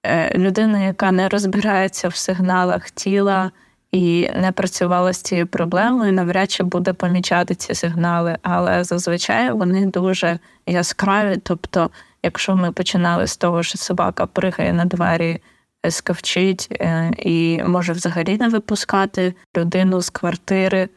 [0.06, 3.52] е, людина, яка не розбирається в сигналах тіла
[3.92, 8.38] і не працювала з цією проблемою, навряд чи буде помічати ці сигнали.
[8.42, 11.38] Але зазвичай вони дуже яскраві.
[11.44, 11.90] Тобто,
[12.24, 15.42] якщо ми починали з того, що собака пригає на двері,
[15.90, 20.90] скавчить е, і може взагалі не випускати людину з квартири,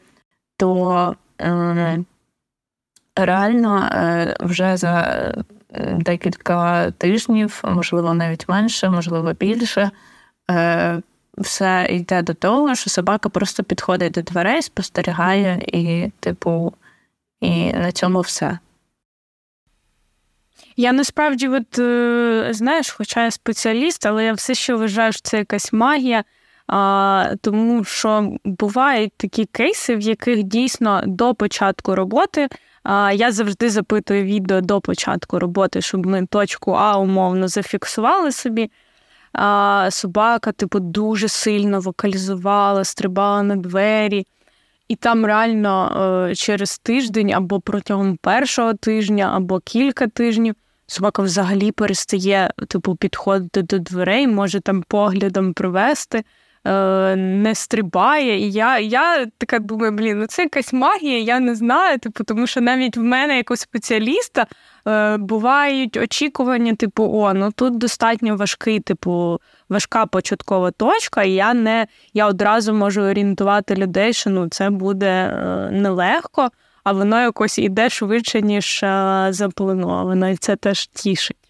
[0.57, 1.15] то
[3.15, 5.01] реально е, вже за
[5.73, 9.91] е, декілька тижнів, можливо, навіть менше, можливо, більше.
[10.51, 11.01] Е,
[11.37, 16.73] все йде до того, що собака просто підходить до дверей, спостерігає, і, типу,
[17.41, 18.59] і на цьому все.
[20.77, 21.75] Я насправді, от,
[22.55, 26.23] знаєш, хоча я спеціаліст, але я все ще вважаю, що це якась магія.
[26.67, 32.47] А, Тому що бувають такі кейси, в яких дійсно до початку роботи.
[32.83, 38.71] А, Я завжди запитую відео до початку роботи, щоб ми точку А умовно зафіксували собі.
[39.33, 44.27] А, Собака, типу, дуже сильно вокалізувала, стрибала на двері.
[44.87, 50.55] І там реально е, через тиждень або протягом першого тижня, або кілька тижнів
[50.87, 56.23] собака взагалі перестає типу, підходити до дверей, може там поглядом привести.
[56.67, 58.39] Е, не стрибає.
[58.39, 61.99] І я я така думаю, блін, ну це якась магія, я не знаю.
[61.99, 64.47] Типу, тому що навіть в мене, як у спеціаліста,
[64.87, 71.53] е, бувають очікування, типу, о, ну тут достатньо важкий, типу, важка початкова точка, і я
[71.53, 76.49] не я одразу можу орієнтувати людей, що ну це буде е, нелегко,
[76.83, 78.79] а воно якось іде швидше, ніж
[79.29, 80.29] заплановано.
[80.29, 81.42] І це теж тішить.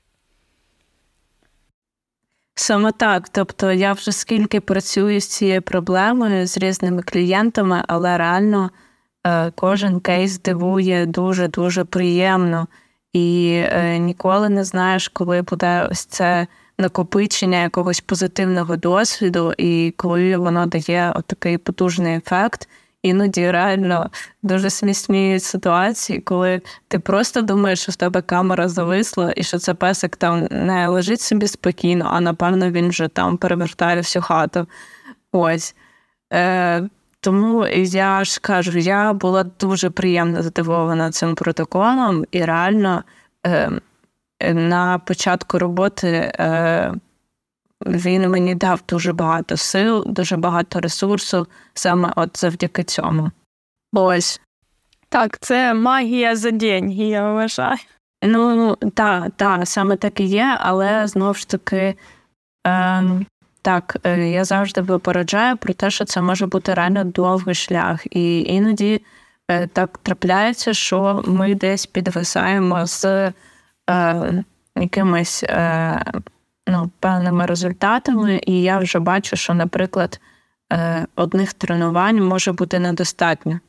[2.55, 3.29] Саме так.
[3.29, 8.71] Тобто я вже скільки працюю з цією проблемою з різними клієнтами, але реально
[9.27, 12.67] е, кожен кейс дивує дуже-дуже приємно.
[13.13, 16.47] і е, ніколи не знаєш, коли буде ось це
[16.77, 22.69] накопичення якогось позитивного досвіду, і коли воно дає такий потужний ефект.
[23.03, 24.09] Іноді реально
[24.43, 29.73] дуже смішні ситуації, коли ти просто думаєш, що в тебе камера зависла, і що це
[29.73, 34.67] песик там не лежить собі спокійно, а напевно він вже там перевертає всю хату.
[35.31, 35.75] Ось.
[36.33, 36.89] Е,
[37.19, 43.03] Тому я ж кажу, я була дуже приємно здивована цим протоколом, і реально
[43.45, 43.71] е,
[44.53, 46.07] на початку роботи
[46.39, 46.93] е,
[47.85, 53.31] він мені дав дуже багато сил, дуже багато ресурсу саме от завдяки цьому.
[53.93, 54.41] Ось.
[55.09, 57.77] Так, це магія за деньги, я вважаю.
[58.23, 61.95] Ну, так, так, саме так і є, але знову ж таки,
[62.67, 63.03] е,
[63.61, 68.05] так, е, я завжди випереджаю про те, що це може бути реально довгий шлях.
[68.11, 69.01] І іноді
[69.47, 73.05] е, так трапляється, що ми десь підвисаємо з
[73.89, 74.43] е,
[74.75, 76.05] якимись е,
[76.67, 80.19] ну, певними результатами, і я вже бачу, що, наприклад,
[80.73, 83.59] е, одних тренувань може бути недостатньо.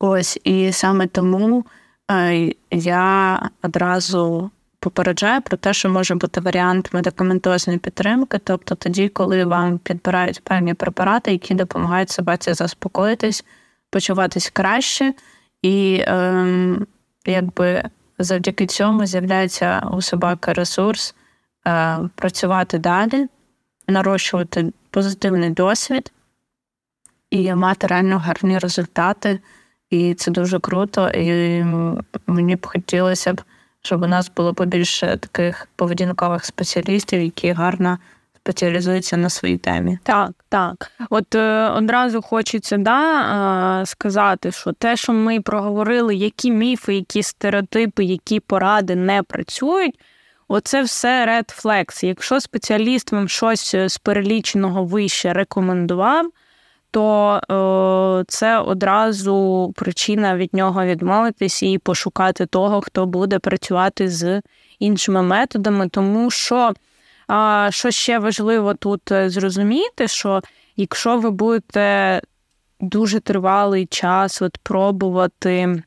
[0.00, 1.64] Ось, і саме тому
[2.10, 9.44] е, я одразу попереджаю про те, що може бути варіант медикаментозної підтримки, тобто тоді, коли
[9.44, 13.44] вам підбирають певні препарати, які допомагають собаці заспокоїтись,
[13.90, 15.14] почуватись краще,
[15.62, 16.76] і е,
[17.26, 17.82] якби
[18.18, 21.14] завдяки цьому з'являється у собаки ресурс
[21.66, 23.28] е, працювати далі,
[23.88, 26.12] нарощувати позитивний досвід
[27.30, 29.40] і мати реально гарні результати.
[29.90, 31.08] І це дуже круто.
[31.08, 31.64] І
[32.26, 33.42] мені б хотілося б,
[33.82, 37.98] щоб у нас було побільше таких поведінкових спеціалістів, які гарно
[38.36, 39.98] спеціалізуються на своїй темі.
[40.02, 40.92] Так, так.
[41.10, 47.22] От е, одразу хочеться да, е, сказати, що те, що ми проговорили, які міфи, які
[47.22, 50.00] стереотипи, які поради не працюють.
[50.48, 52.04] Оце все red flags.
[52.04, 56.30] Якщо спеціаліст вам щось з переліченого вище рекомендував,
[56.90, 57.34] то
[58.20, 64.42] е, це одразу причина від нього відмовитись і пошукати того, хто буде працювати з
[64.78, 66.72] іншими методами, тому що.
[67.30, 70.42] А що ще важливо тут е, зрозуміти, що
[70.76, 72.20] якщо ви будете
[72.80, 75.82] дуже тривалий час от пробувати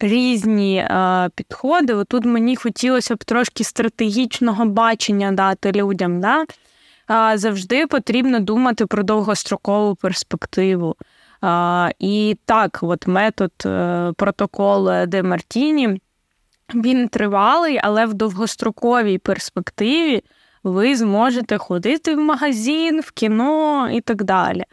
[0.00, 6.20] різні а, підходи, от тут мені хотілося б трошки стратегічного бачення дати людям.
[6.20, 6.44] Да?
[7.06, 10.96] А, Завжди потрібно думати про довгострокову перспективу.
[11.40, 16.00] А, І так, от метод е, протокол Де Мартіні,
[16.74, 20.22] він тривалий, але в довгостроковій перспективі
[20.64, 24.64] ви зможете ходити в магазин, в кіно і так далі.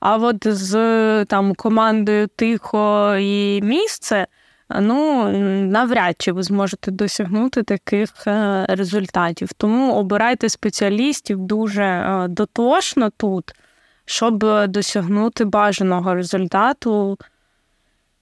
[0.00, 4.26] А от з там командою тихо і місце,
[4.80, 5.28] ну
[5.68, 9.52] навряд чи ви зможете досягнути таких е, результатів.
[9.52, 13.52] Тому обирайте спеціалістів дуже е, дотошно тут,
[14.04, 17.18] щоб досягнути бажаного результату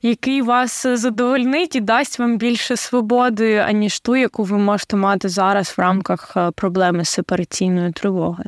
[0.03, 5.75] який вас задовольнить і дасть вам більше свободи, аніж ту, яку ви можете мати зараз
[5.79, 8.45] в рамках е, проблеми сепараційної тривоги.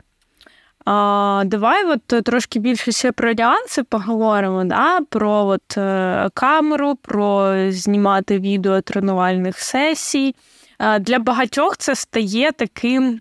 [0.84, 5.00] А, Давай от трошки більше ще про нюанси поговоримо, да?
[5.00, 10.34] про от, е, камеру, про знімати відео тренувальних сесій.
[10.78, 13.20] А, Для багатьох це стає таким.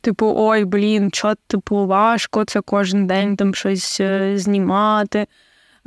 [0.00, 5.26] Типу, ой, блін, що типу важко, це кожен день там щось е, знімати.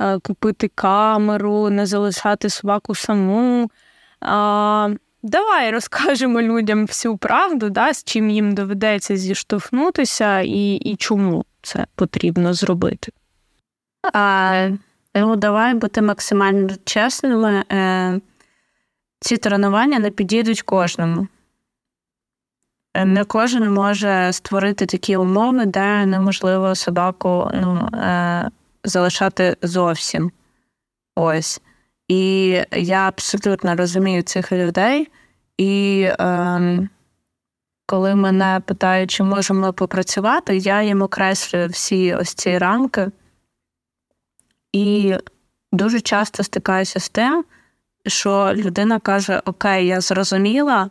[0.00, 3.70] Е, купити камеру, не залишати собаку саму.
[4.20, 4.88] А,
[5.22, 11.86] Давай розкажемо людям всю правду, да, з чим їм доведеться зіштовхнутися і і чому це
[11.94, 13.12] потрібно зробити.
[14.12, 14.70] А,
[15.14, 17.64] Ну, давай бути максимально чесними.
[17.72, 18.20] Е,
[19.20, 21.28] Ці тренування не підійдуть кожному.
[22.94, 28.50] Е, не кожен може створити такі умови, де неможливо собаку ну, е,
[28.84, 30.32] залишати зовсім.
[31.16, 31.60] Ось.
[32.08, 35.08] І я абсолютно розумію цих людей.
[35.58, 36.88] І е,
[37.86, 43.10] коли мене питають, чи можемо попрацювати, я їм окреслюю всі ось ці рамки.
[44.72, 45.14] І
[45.72, 47.44] дуже часто стикаюся з тим,
[48.06, 50.90] що людина каже: Окей, я зрозуміла,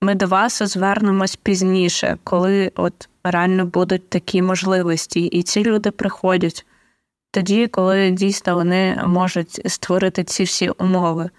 [0.00, 5.20] ми до вас звернемось пізніше, коли от реально будуть такі можливості.
[5.20, 6.66] І ці люди приходять
[7.30, 11.30] тоді, коли дійсно вони можуть створити ці всі умови.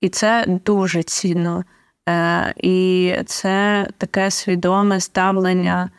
[0.00, 1.64] І це дуже цінно.
[2.08, 5.90] Е, І це таке свідоме ставлення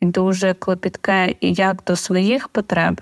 [0.00, 3.00] і дуже клопітке і як до своїх потреб,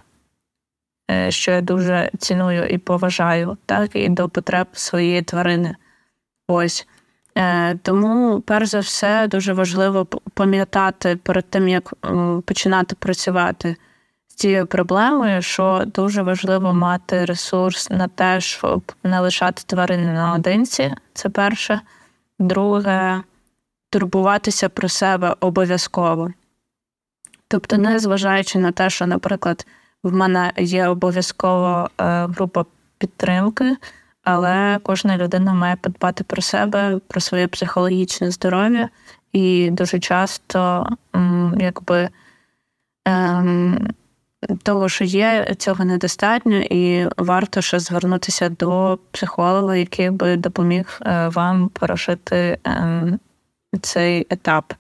[1.11, 5.77] е, що я дуже ціную і поважаю, так і до потреб своєї тварини.
[6.49, 6.87] Ось.
[7.39, 11.95] Е, Тому, перш за все, дуже важливо пам'ятати перед тим, як
[12.45, 13.77] починати працювати
[14.35, 20.95] цією проблемою, що дуже важливо мати ресурс на те, щоб не лишати тварини наодинці.
[21.15, 21.81] Це перше.
[22.39, 23.23] Друге,
[23.91, 26.31] турбуватися про себе обов'язково.
[27.49, 29.67] Тобто, не зважаючи на те, що, наприклад,
[30.03, 32.65] в мене є обов'язково е, група
[32.99, 33.77] підтримки,
[34.25, 38.89] але кожна людина має подбати про себе, про своє психологічне здоров'я,
[39.33, 40.89] і дуже часто,
[41.59, 42.09] якби
[43.05, 43.89] ем,
[44.63, 51.29] того, що є, цього недостатньо, і варто ще звернутися до психолога, який би допоміг е,
[51.29, 53.19] вам прожити ем,
[53.81, 54.75] цей етап.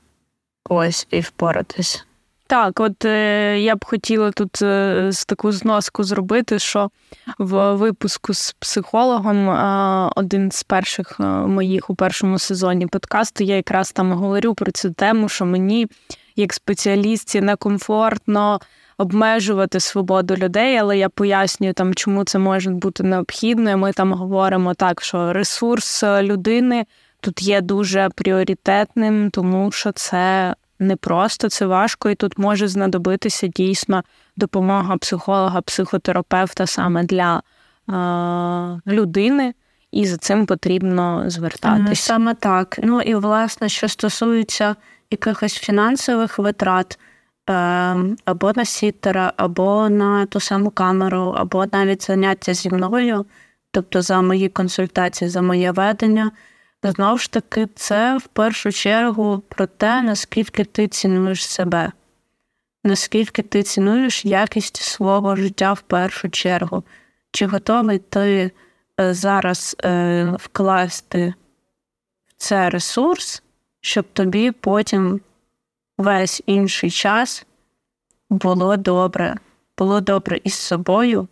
[0.68, 2.06] Ось і впоратись.
[2.46, 6.90] Так, от е, я б хотіла тут е, таку зноску зробити, що
[7.38, 13.56] в випуску з психологом е, один з перших е, моїх у першому сезоні подкасту я
[13.56, 15.86] якраз там говорю про цю тему, що мені,
[16.36, 18.60] як спеціалістці, некомфортно
[18.98, 23.70] обмежувати свободу людей, але я пояснюю там, чому це може бути необхідно.
[23.70, 26.86] І Ми там говоримо так, що ресурс е, людини
[27.20, 33.46] тут є дуже пріоритетним, тому що це не просто, це важко, і тут може знадобитися
[33.46, 34.02] дійсно
[34.36, 37.42] допомога психолога, психотерапевта саме для
[37.88, 39.54] е, людини,
[39.92, 42.02] і за цим потрібно звертатися.
[42.02, 42.78] Саме так.
[42.82, 44.76] Ну і власне, що стосується
[45.10, 46.98] якихось фінансових витрат.
[47.46, 53.26] Ем, або на сітера, або на ту саму камеру, або навіть заняття зі мною,
[53.70, 56.30] тобто за мої консультації, за моє ведення.
[56.82, 61.92] Знову ж таки, це в першу чергу про те, наскільки ти цінуєш себе,
[62.84, 66.84] наскільки ти цінуєш якість свого життя в першу чергу.
[67.30, 68.50] Чи готовий ти
[69.00, 71.34] е, зараз е, вкласти
[72.26, 73.42] в це ресурс,
[73.80, 75.20] щоб тобі потім
[75.98, 77.46] весь інший час
[78.30, 79.36] було добре,
[79.78, 81.28] було добре із собою,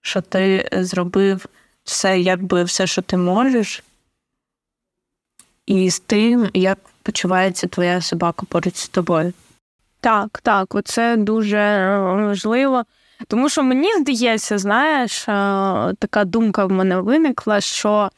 [0.00, 1.46] що ти зробив
[1.84, 3.82] все, якби все, що ти можеш
[5.66, 9.32] і з тим, як почувається твоя собака поруч з тобою.
[10.00, 12.84] Так, так, оце дуже е, важливо.
[13.26, 15.32] Тому що мені здається, знаєш, е,
[15.98, 18.10] така думка в мене виникла, що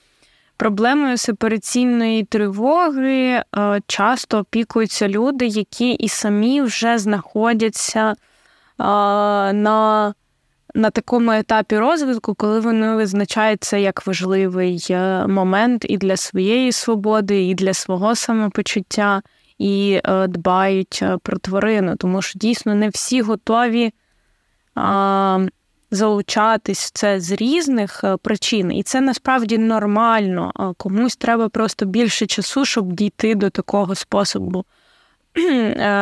[0.63, 3.45] проблемою сепараційної тривоги е,
[3.87, 8.15] часто опікуються люди, які і самі вже знаходяться
[8.79, 10.15] на
[10.75, 17.43] на такому етапі розвитку, коли вони визначаються як важливий е, момент і для своєї свободи,
[17.43, 19.23] і для свого самопочуття,
[19.59, 23.93] і е, дбають е, про тварину, тому що дійсно не всі готові
[25.93, 28.73] залучатись в це з різних причин.
[28.73, 30.75] І це насправді нормально.
[30.77, 34.65] Комусь треба просто більше часу, щоб дійти до такого способу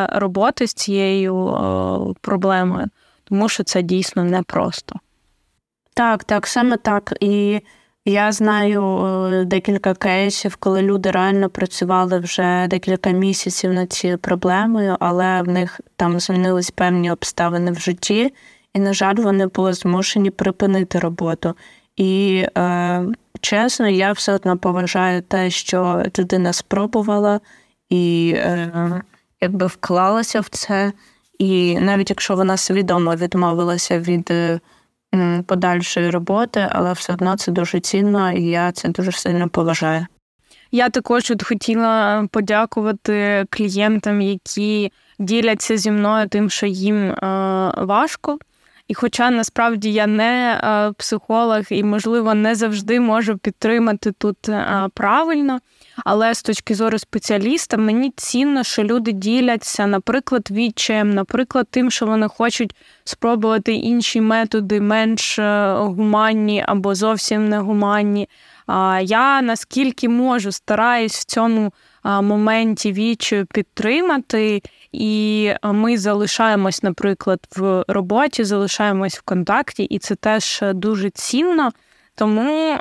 [0.08, 1.34] роботи з цією
[2.20, 2.86] проблемою
[3.30, 4.94] тому що це дійсно непросто.
[5.94, 7.14] Так, так, саме так.
[7.20, 7.60] І
[8.04, 14.96] я знаю е, декілька кейсів, коли люди реально працювали вже декілька місяців над цією проблемою,
[15.00, 18.34] але в них там змінились певні обставини в житті,
[18.74, 21.54] і, на жаль, вони були змушені припинити роботу.
[21.96, 23.04] І е,
[23.40, 27.40] чесно, я все одно поважаю те, що людина спробувала
[27.90, 29.02] і е,
[29.40, 30.92] якби вклалася в це.
[31.38, 34.60] І навіть якщо вона свідомо відмовилася від е,
[35.46, 40.06] подальшої роботи, але все одно це дуже цінно, і я це дуже сильно поважаю.
[40.72, 47.16] Я також от хотіла подякувати клієнтам, які діляться зі мною тим, що їм е,
[47.76, 48.38] важко.
[48.90, 54.88] І, хоча насправді я не е, психолог і, можливо, не завжди можу підтримати тут е,
[54.94, 55.58] правильно,
[56.04, 62.06] але з точки зору спеціаліста мені цінно, що люди діляться, наприклад, відчаєм, наприклад, тим, що
[62.06, 68.28] вони хочуть спробувати інші методи, менш е, гуманні або зовсім не гуманні.
[69.02, 71.72] Я наскільки можу стараюсь в цьому
[72.04, 74.62] моменті вічою підтримати,
[74.92, 81.70] і ми залишаємось, наприклад, в роботі, залишаємось в контакті, і це теж дуже цінно.
[82.14, 82.76] Тому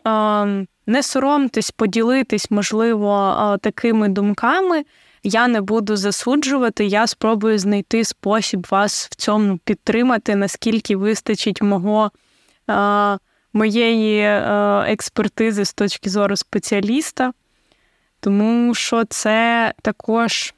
[0.87, 4.83] не соромтесь поділитись, можливо, такими думками.
[5.23, 12.11] Я не буду засуджувати, я спробую знайти спосіб вас в цьому підтримати, наскільки вистачить мого,
[13.53, 14.23] моєї
[14.87, 17.31] експертизи з точки зору спеціаліста.
[18.19, 20.53] Тому що це також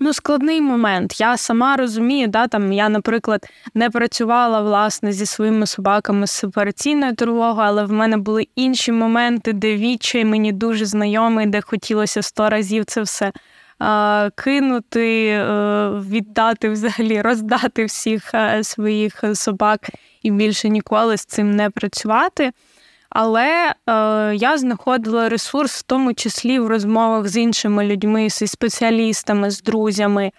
[0.00, 1.20] Ну, складний момент.
[1.20, 7.14] Я сама розумію, да, там я, наприклад, не працювала власне зі своїми собаками з сепараційною
[7.14, 12.50] тривогою, але в мене були інші моменти, де відчай мені дуже знайомий, де хотілося сто
[12.50, 13.32] разів це все
[14.34, 19.80] кинути, е, віддати взагалі, роздати всіх е, своїх собак
[20.22, 22.52] і більше ніколи з цим не працювати.
[23.10, 29.50] Але е, я знаходила ресурс, в тому числі в розмовах з іншими людьми, зі спеціалістами,
[29.50, 30.32] з друзями,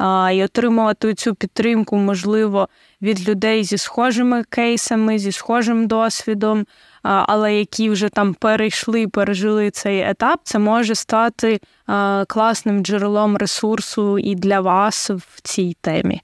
[0.00, 2.68] е, і отримувати цю підтримку, можливо,
[3.02, 6.64] від людей зі схожими кейсами, зі схожим досвідом, е,
[7.02, 11.60] але які вже там перейшли, пережили цей етап, це може стати
[12.28, 16.20] класним джерелом ресурсу і для вас в цій темі.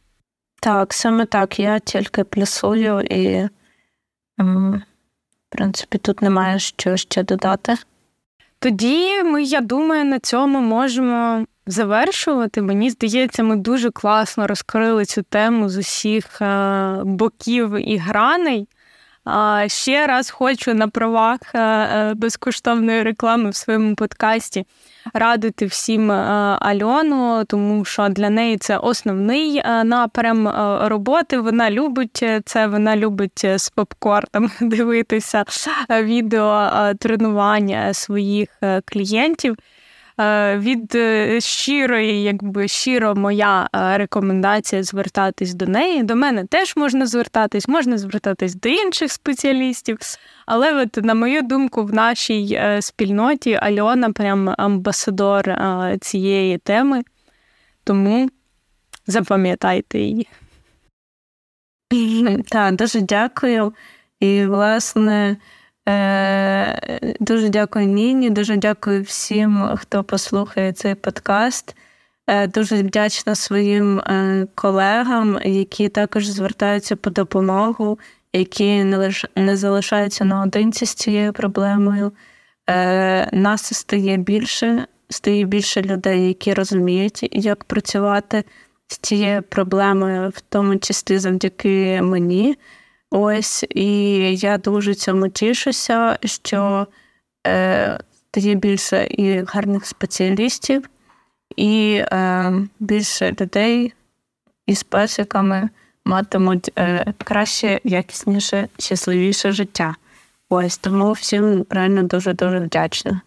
[0.62, 1.58] Так, саме так.
[1.58, 3.48] Я тільки плюсую і.
[5.50, 7.76] Принципі, тут немає що ще додати.
[8.58, 12.62] Тоді ми, я думаю, на цьому можемо завершувати.
[12.62, 18.68] Мені здається, ми дуже класно розкрили цю тему з усіх е, боків і граней.
[19.66, 24.66] Ще раз хочу на правах е, е, безкоштовної реклами в своєму подкасті
[25.14, 26.14] радити всім е,
[26.60, 30.48] Альону, тому що для неї це основний напрям
[30.88, 31.38] роботи.
[31.38, 35.44] Вона любить це, вона любить з попкорном дивитися
[35.90, 38.48] відео тренування своїх
[38.84, 39.56] клієнтів.
[40.20, 46.02] Е, від е, щирої, якби щиро моя е, рекомендація звертатись до неї.
[46.02, 49.98] До мене теж можна звертатись, можна звертатись до інших спеціалістів.
[50.46, 55.54] Але, от, на мою думку, в нашій спільноті Альона прям амбасадор
[56.00, 57.02] цієї теми.
[57.84, 58.30] Тому
[59.06, 60.28] запам'ятайте її.
[62.48, 63.74] Так, дуже дякую.
[64.20, 65.36] І, власне,
[67.20, 71.76] дуже дякую Ніні, дуже дякую всім, хто послухає цей подкаст.
[72.26, 77.98] Е, дуже вдячна своїм е, колегам, які також звертаються по допомогу,
[78.32, 82.12] які не лиш не залишаються наодинці з цією проблемою.
[83.32, 88.44] Нас стає більше, стає більше людей, які розуміють, як працювати
[88.86, 92.56] з цією проблемою, в тому числі завдяки мені.
[93.10, 93.92] Ось і
[94.36, 96.86] я дуже цьому тішуся, що
[97.46, 98.00] е,
[98.36, 100.90] є більше і гарних спеціалістів,
[101.56, 103.92] і е, більше людей
[104.66, 105.68] із песиками
[106.04, 109.94] матимуть е, краще, якісніше, щасливіше життя.
[110.48, 113.20] Ось тому всім реально дуже дуже вдячна.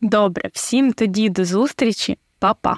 [0.00, 2.76] Добре, всім тоді до зустрічі, Па-па!